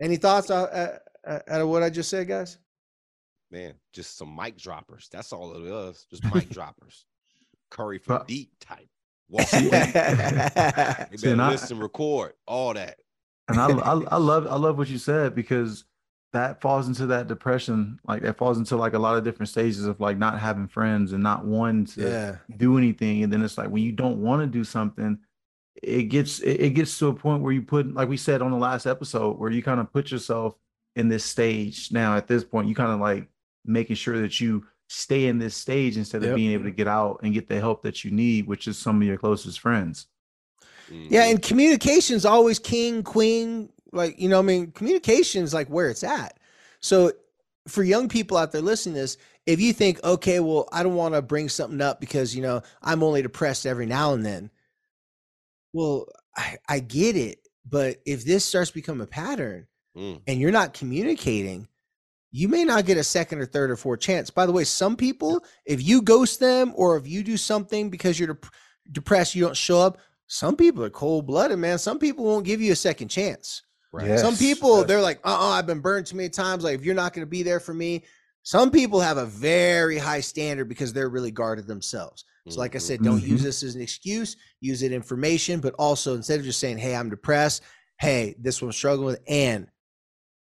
Any 0.00 0.16
thoughts 0.16 0.50
out, 0.50 0.72
out 1.26 1.42
of 1.60 1.68
what 1.68 1.82
I 1.82 1.90
just 1.90 2.10
said, 2.10 2.28
guys? 2.28 2.58
Man, 3.50 3.74
just 3.92 4.16
some 4.16 4.34
mic 4.34 4.56
droppers. 4.56 5.08
That's 5.10 5.32
all 5.32 5.54
it 5.54 5.68
was. 5.68 6.06
Just 6.10 6.22
mic 6.32 6.48
droppers. 6.50 7.06
Curry 7.70 7.98
for 7.98 8.18
but, 8.18 8.28
deep 8.28 8.52
type. 8.60 8.88
Walk 9.28 9.52
away. 9.52 9.60
See, 11.12 11.34
listen, 11.34 11.40
I, 11.40 11.80
record 11.80 12.32
all 12.46 12.74
that. 12.74 12.96
And 13.48 13.58
I, 13.58 13.68
I, 13.68 13.92
I 13.92 14.16
love, 14.16 14.46
I 14.46 14.56
love 14.56 14.78
what 14.78 14.88
you 14.88 14.98
said 14.98 15.34
because 15.34 15.84
that 16.32 16.60
falls 16.60 16.88
into 16.88 17.06
that 17.06 17.26
depression 17.26 17.98
like 18.06 18.22
that 18.22 18.36
falls 18.36 18.58
into 18.58 18.76
like 18.76 18.92
a 18.92 18.98
lot 18.98 19.16
of 19.16 19.24
different 19.24 19.48
stages 19.48 19.84
of 19.86 19.98
like 20.00 20.18
not 20.18 20.38
having 20.38 20.68
friends 20.68 21.12
and 21.12 21.22
not 21.22 21.44
wanting 21.44 21.86
to 21.86 22.02
yeah. 22.02 22.36
do 22.56 22.76
anything 22.76 23.22
and 23.22 23.32
then 23.32 23.42
it's 23.42 23.56
like 23.56 23.68
when 23.68 23.82
you 23.82 23.92
don't 23.92 24.18
want 24.18 24.42
to 24.42 24.46
do 24.46 24.62
something 24.62 25.18
it 25.82 26.04
gets 26.04 26.40
it 26.40 26.70
gets 26.70 26.98
to 26.98 27.08
a 27.08 27.14
point 27.14 27.42
where 27.42 27.52
you 27.52 27.62
put 27.62 27.92
like 27.94 28.08
we 28.08 28.16
said 28.16 28.42
on 28.42 28.50
the 28.50 28.56
last 28.56 28.86
episode 28.86 29.38
where 29.38 29.50
you 29.50 29.62
kind 29.62 29.80
of 29.80 29.92
put 29.92 30.10
yourself 30.10 30.54
in 30.96 31.08
this 31.08 31.24
stage 31.24 31.90
now 31.92 32.16
at 32.16 32.26
this 32.26 32.44
point 32.44 32.68
you 32.68 32.74
kind 32.74 32.92
of 32.92 33.00
like 33.00 33.28
making 33.64 33.96
sure 33.96 34.20
that 34.20 34.40
you 34.40 34.64
stay 34.88 35.26
in 35.26 35.38
this 35.38 35.54
stage 35.54 35.96
instead 35.96 36.24
of 36.24 36.34
being 36.34 36.52
able 36.52 36.64
to 36.64 36.70
get 36.70 36.88
out 36.88 37.20
and 37.22 37.34
get 37.34 37.46
the 37.46 37.60
help 37.60 37.82
that 37.82 38.04
you 38.04 38.10
need 38.10 38.46
which 38.46 38.66
is 38.66 38.76
some 38.78 39.00
of 39.00 39.06
your 39.06 39.18
closest 39.18 39.60
friends. 39.60 40.06
Mm-hmm. 40.90 41.12
Yeah 41.12 41.24
and 41.24 41.42
communication 41.42 42.16
is 42.16 42.24
always 42.24 42.58
king 42.58 43.02
queen 43.02 43.68
like, 43.92 44.18
you 44.20 44.28
know, 44.28 44.38
I 44.38 44.42
mean, 44.42 44.72
communication 44.72 45.44
is 45.44 45.54
like 45.54 45.68
where 45.68 45.88
it's 45.88 46.04
at. 46.04 46.38
So 46.80 47.12
for 47.66 47.82
young 47.82 48.08
people 48.08 48.36
out 48.36 48.52
there 48.52 48.60
listening 48.60 48.94
to 48.94 49.02
this, 49.02 49.16
if 49.46 49.60
you 49.60 49.72
think, 49.72 50.02
okay, 50.04 50.40
well, 50.40 50.68
I 50.72 50.82
don't 50.82 50.94
want 50.94 51.14
to 51.14 51.22
bring 51.22 51.48
something 51.48 51.80
up 51.80 52.00
because, 52.00 52.34
you 52.34 52.42
know, 52.42 52.62
I'm 52.82 53.02
only 53.02 53.22
depressed 53.22 53.66
every 53.66 53.86
now 53.86 54.12
and 54.12 54.24
then. 54.24 54.50
Well, 55.72 56.06
I, 56.36 56.56
I 56.68 56.80
get 56.80 57.16
it. 57.16 57.40
But 57.68 57.98
if 58.06 58.24
this 58.24 58.44
starts 58.44 58.70
to 58.70 58.74
become 58.74 59.00
a 59.00 59.06
pattern 59.06 59.66
mm. 59.96 60.20
and 60.26 60.40
you're 60.40 60.50
not 60.50 60.74
communicating, 60.74 61.68
you 62.30 62.48
may 62.48 62.64
not 62.64 62.84
get 62.84 62.98
a 62.98 63.04
second 63.04 63.40
or 63.40 63.46
third 63.46 63.70
or 63.70 63.76
fourth 63.76 64.00
chance. 64.00 64.30
By 64.30 64.46
the 64.46 64.52
way, 64.52 64.64
some 64.64 64.96
people, 64.96 65.42
if 65.64 65.82
you 65.82 66.02
ghost 66.02 66.40
them 66.40 66.72
or 66.76 66.96
if 66.96 67.06
you 67.06 67.22
do 67.22 67.36
something 67.36 67.90
because 67.90 68.18
you're 68.18 68.34
de- 68.34 68.48
depressed, 68.92 69.34
you 69.34 69.44
don't 69.44 69.56
show 69.56 69.80
up, 69.80 69.98
some 70.26 70.56
people 70.56 70.84
are 70.84 70.90
cold 70.90 71.26
blooded, 71.26 71.58
man. 71.58 71.78
Some 71.78 71.98
people 71.98 72.24
won't 72.24 72.44
give 72.44 72.60
you 72.60 72.72
a 72.72 72.76
second 72.76 73.08
chance. 73.08 73.62
Right. 73.92 74.08
Yes. 74.08 74.20
Some 74.20 74.36
people 74.36 74.84
they're 74.84 75.00
like, 75.00 75.18
uh, 75.24 75.30
uh-uh, 75.30 75.50
I've 75.50 75.66
been 75.66 75.80
burned 75.80 76.06
too 76.06 76.16
many 76.16 76.28
times. 76.28 76.64
Like, 76.64 76.74
if 76.74 76.84
you're 76.84 76.94
not 76.94 77.14
going 77.14 77.26
to 77.26 77.30
be 77.30 77.42
there 77.42 77.60
for 77.60 77.72
me, 77.72 78.04
some 78.42 78.70
people 78.70 79.00
have 79.00 79.16
a 79.16 79.26
very 79.26 79.98
high 79.98 80.20
standard 80.20 80.68
because 80.68 80.92
they're 80.92 81.08
really 81.08 81.30
guarded 81.30 81.66
themselves. 81.66 82.24
So, 82.48 82.60
like 82.60 82.74
I 82.74 82.78
said, 82.78 83.02
don't 83.02 83.18
mm-hmm. 83.18 83.32
use 83.32 83.42
this 83.42 83.62
as 83.62 83.74
an 83.74 83.82
excuse. 83.82 84.36
Use 84.60 84.82
it 84.82 84.92
information, 84.92 85.60
but 85.60 85.74
also 85.78 86.14
instead 86.14 86.38
of 86.38 86.46
just 86.46 86.60
saying, 86.60 86.78
"Hey, 86.78 86.96
I'm 86.96 87.10
depressed," 87.10 87.62
"Hey, 87.98 88.36
this 88.38 88.62
one's 88.62 88.76
struggling 88.76 89.06
with," 89.06 89.20
and 89.28 89.68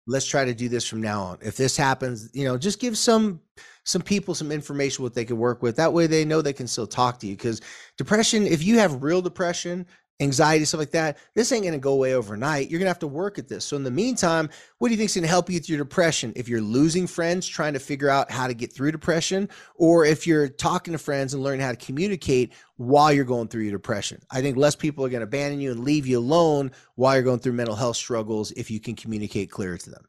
let's 0.08 0.26
try 0.26 0.46
to 0.46 0.54
do 0.54 0.68
this 0.68 0.88
from 0.88 1.02
now 1.02 1.22
on. 1.22 1.38
If 1.42 1.58
this 1.58 1.78
happens, 1.78 2.30
you 2.34 2.46
know, 2.46 2.58
just 2.58 2.80
give 2.80 2.98
some 2.98 3.40
some 3.84 4.02
people 4.02 4.36
some 4.36 4.52
information 4.52 5.04
what 5.04 5.14
they 5.14 5.26
can 5.26 5.38
work 5.38 5.62
with. 5.62 5.76
That 5.76 5.94
way, 5.94 6.08
they 6.08 6.26
know 6.26 6.42
they 6.42 6.54
can 6.54 6.68
still 6.68 6.88
talk 6.88 7.20
to 7.20 7.28
you. 7.28 7.36
Because 7.36 7.62
depression, 7.98 8.46
if 8.46 8.64
you 8.64 8.80
have 8.80 9.04
real 9.04 9.22
depression, 9.22 9.86
anxiety, 10.22 10.64
stuff 10.64 10.80
like 10.80 10.92
that, 10.92 11.18
this 11.36 11.52
ain't 11.52 11.64
going 11.64 11.74
to 11.74 11.80
go 11.80 11.94
away 11.94 12.14
overnight. 12.14 12.70
You're 12.70 12.80
going 12.80 12.86
to 12.86 12.92
have 12.92 13.00
to 13.00 13.08
work 13.08 13.40
at 13.40 13.48
this. 13.50 13.66
So, 13.66 13.76
in 13.76 13.84
the 13.84 13.92
meantime, 13.92 14.50
what 14.78 14.88
do 14.88 14.94
you 14.94 14.98
think 14.98 15.10
is 15.10 15.16
going 15.16 15.24
to 15.24 15.28
help 15.28 15.50
you 15.50 15.56
with 15.56 15.68
your 15.68 15.80
depression? 15.80 16.32
If 16.36 16.48
you're 16.48 16.62
losing 16.62 17.08
friends, 17.08 17.48
trying 17.48 17.74
to 17.74 17.80
figure 17.80 18.10
out 18.10 18.32
how 18.32 18.48
to 18.48 18.54
get 18.54 18.72
through 18.72 18.92
depression, 18.92 19.50
or 19.76 20.06
if 20.06 20.26
you're 20.26 20.48
talking 20.48 20.94
to 20.94 20.98
friends 20.98 21.34
and 21.34 21.44
learning 21.44 21.62
how 21.62 21.72
to 21.72 21.78
communicate 21.78 22.54
while 22.78 23.12
you're 23.12 23.26
going 23.26 23.48
through 23.48 23.64
your 23.64 23.74
depression, 23.74 24.22
I 24.32 24.42
think 24.42 24.58
less 24.58 24.76
people 24.76 25.04
are 25.04 25.10
going 25.10 25.22
to 25.22 25.28
abandon 25.28 25.60
you 25.60 25.72
and 25.72 25.84
leave 25.84 26.08
you 26.08 26.20
alone 26.20 26.72
while 26.96 27.16
you're 27.16 27.24
going 27.24 27.40
through 27.40 27.54
mental 27.54 27.76
health 27.76 27.98
struggles 27.98 28.52
if 28.52 28.72
you 28.72 28.80
can 28.80 28.96
communicate 28.96 29.52
clear 29.52 29.78
to 29.78 29.90
them. 29.90 30.06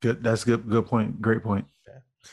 Good. 0.00 0.22
That's 0.22 0.44
good. 0.44 0.68
Good 0.68 0.86
point. 0.86 1.20
Great 1.20 1.42
point. 1.42 1.66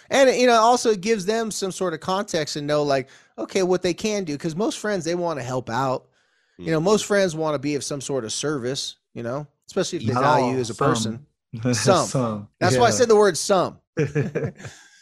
And 0.10 0.30
you 0.38 0.48
know, 0.48 0.54
also 0.54 0.92
it 0.92 1.02
gives 1.02 1.26
them 1.26 1.52
some 1.52 1.72
sort 1.72 1.94
of 1.94 2.00
context 2.00 2.56
and 2.56 2.66
know 2.66 2.84
like, 2.84 3.10
okay, 3.38 3.64
what 3.64 3.82
they 3.82 3.94
can 3.94 4.24
do 4.24 4.34
because 4.34 4.56
most 4.56 4.80
friends 4.80 5.04
they 5.04 5.16
want 5.16 5.40
to 5.40 5.44
help 5.44 5.70
out 5.70 6.08
you 6.66 6.72
know, 6.72 6.80
most 6.80 7.06
friends 7.06 7.36
want 7.36 7.56
to 7.56 7.60
be 7.60 7.76
of 7.76 7.84
some 7.84 8.02
sort 8.02 8.24
of 8.24 8.32
service, 8.32 8.98
you 9.14 9.24
know, 9.24 9.48
especially 9.68 10.00
if 10.00 10.06
they 10.06 10.14
value 10.14 10.54
you 10.54 10.60
as 10.60 10.70
a 10.70 10.74
some. 10.74 10.88
person. 10.88 11.26
Some. 11.74 12.06
some. 12.06 12.48
That's 12.62 12.76
yeah. 12.76 12.80
why 12.80 12.88
I 12.88 12.92
said 12.92 13.10
the 13.10 13.16
word 13.18 13.38
some. 13.38 13.78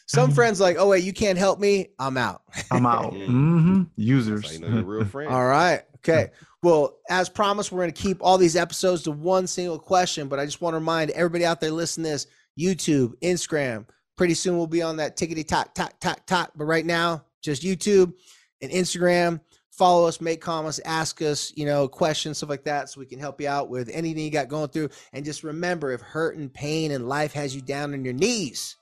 some 0.08 0.32
friends 0.32 0.60
like, 0.60 0.78
oh 0.80 0.89
wait, 0.89 1.04
you 1.04 1.13
can't 1.13 1.38
help 1.38 1.60
me. 1.60 1.89
I'm 2.00 2.17
out. 2.17 2.41
I'm 2.72 2.88
out. 2.88 3.13
Mm-hmm. 3.13 3.84
Users. 3.95 4.54
You 4.54 4.67
know, 4.67 4.82
real 4.82 5.06
friend. 5.06 5.32
all 5.32 5.45
right. 5.45 5.84
Okay. 5.98 6.32
Well, 6.63 6.98
as 7.08 7.30
promised, 7.30 7.72
we're 7.72 7.82
going 7.82 7.93
to 7.93 8.02
keep 8.02 8.17
all 8.22 8.39
these 8.39 8.56
episodes 8.56 9.04
to 9.04 9.12
one 9.12 9.45
single 9.45 9.78
question, 9.78 10.28
but 10.28 10.39
I 10.39 10.45
just 10.45 10.60
want 10.60 10.74
to 10.74 10.80
remind 10.80 11.12
everybody 11.12 11.45
out 11.45 11.62
there 11.62 11.72
listening 11.72 12.06
to 12.06 12.12
this 12.12 12.28
YouTube, 12.60 13.13
Instagram. 13.22 13.86
Pretty 14.17 14.34
soon 14.34 14.58
we'll 14.58 14.67
be 14.67 14.82
on 14.82 14.98
that 14.98 15.17
tickety 15.17 15.48
tock, 15.48 15.76
tock, 15.76 16.00
tock, 16.00 16.26
tock. 16.26 16.52
But 16.56 16.65
right 16.65 16.86
now, 16.86 17.24
just 17.43 17.62
YouTube 17.62 18.13
and 18.62 18.72
Instagram 18.72 19.39
follow 19.80 20.08
us, 20.08 20.22
make 20.22 20.42
comments, 20.42 20.80
ask 20.86 21.22
us, 21.24 21.52
you 21.56 21.65
know, 21.65 21.88
questions, 21.88 22.38
stuff 22.38 22.50
like 22.50 22.65
that, 22.65 22.89
so 22.89 23.00
we 23.00 23.08
can 23.08 23.18
help 23.18 23.42
you 23.42 23.48
out 23.48 23.70
with 23.70 23.89
anything 23.92 24.24
you 24.24 24.30
got 24.30 24.48
going 24.48 24.70
through. 24.70 24.89
And 25.13 25.26
just 25.26 25.44
remember, 25.44 25.92
if 25.92 26.02
hurt 26.02 26.38
and 26.38 26.54
pain 26.54 26.92
and 26.92 27.10
life 27.10 27.34
has 27.34 27.56
you 27.56 27.62
down 27.62 27.94
on 27.94 28.06
your 28.06 28.13
knees, 28.13 28.76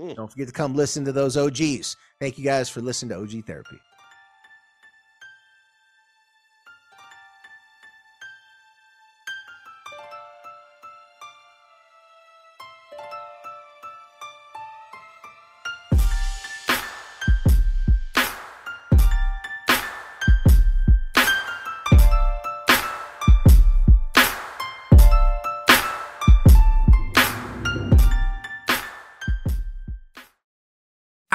Mm. 0.00 0.16
Don't 0.16 0.30
forget 0.30 0.48
to 0.48 0.52
come 0.52 0.74
listen 0.74 1.04
to 1.04 1.12
those 1.12 1.36
OGs. 1.36 1.96
Thank 2.20 2.38
you 2.38 2.44
guys 2.44 2.68
for 2.68 2.80
listening 2.80 3.10
to 3.10 3.22
OG 3.22 3.44
Therapy. 3.46 3.78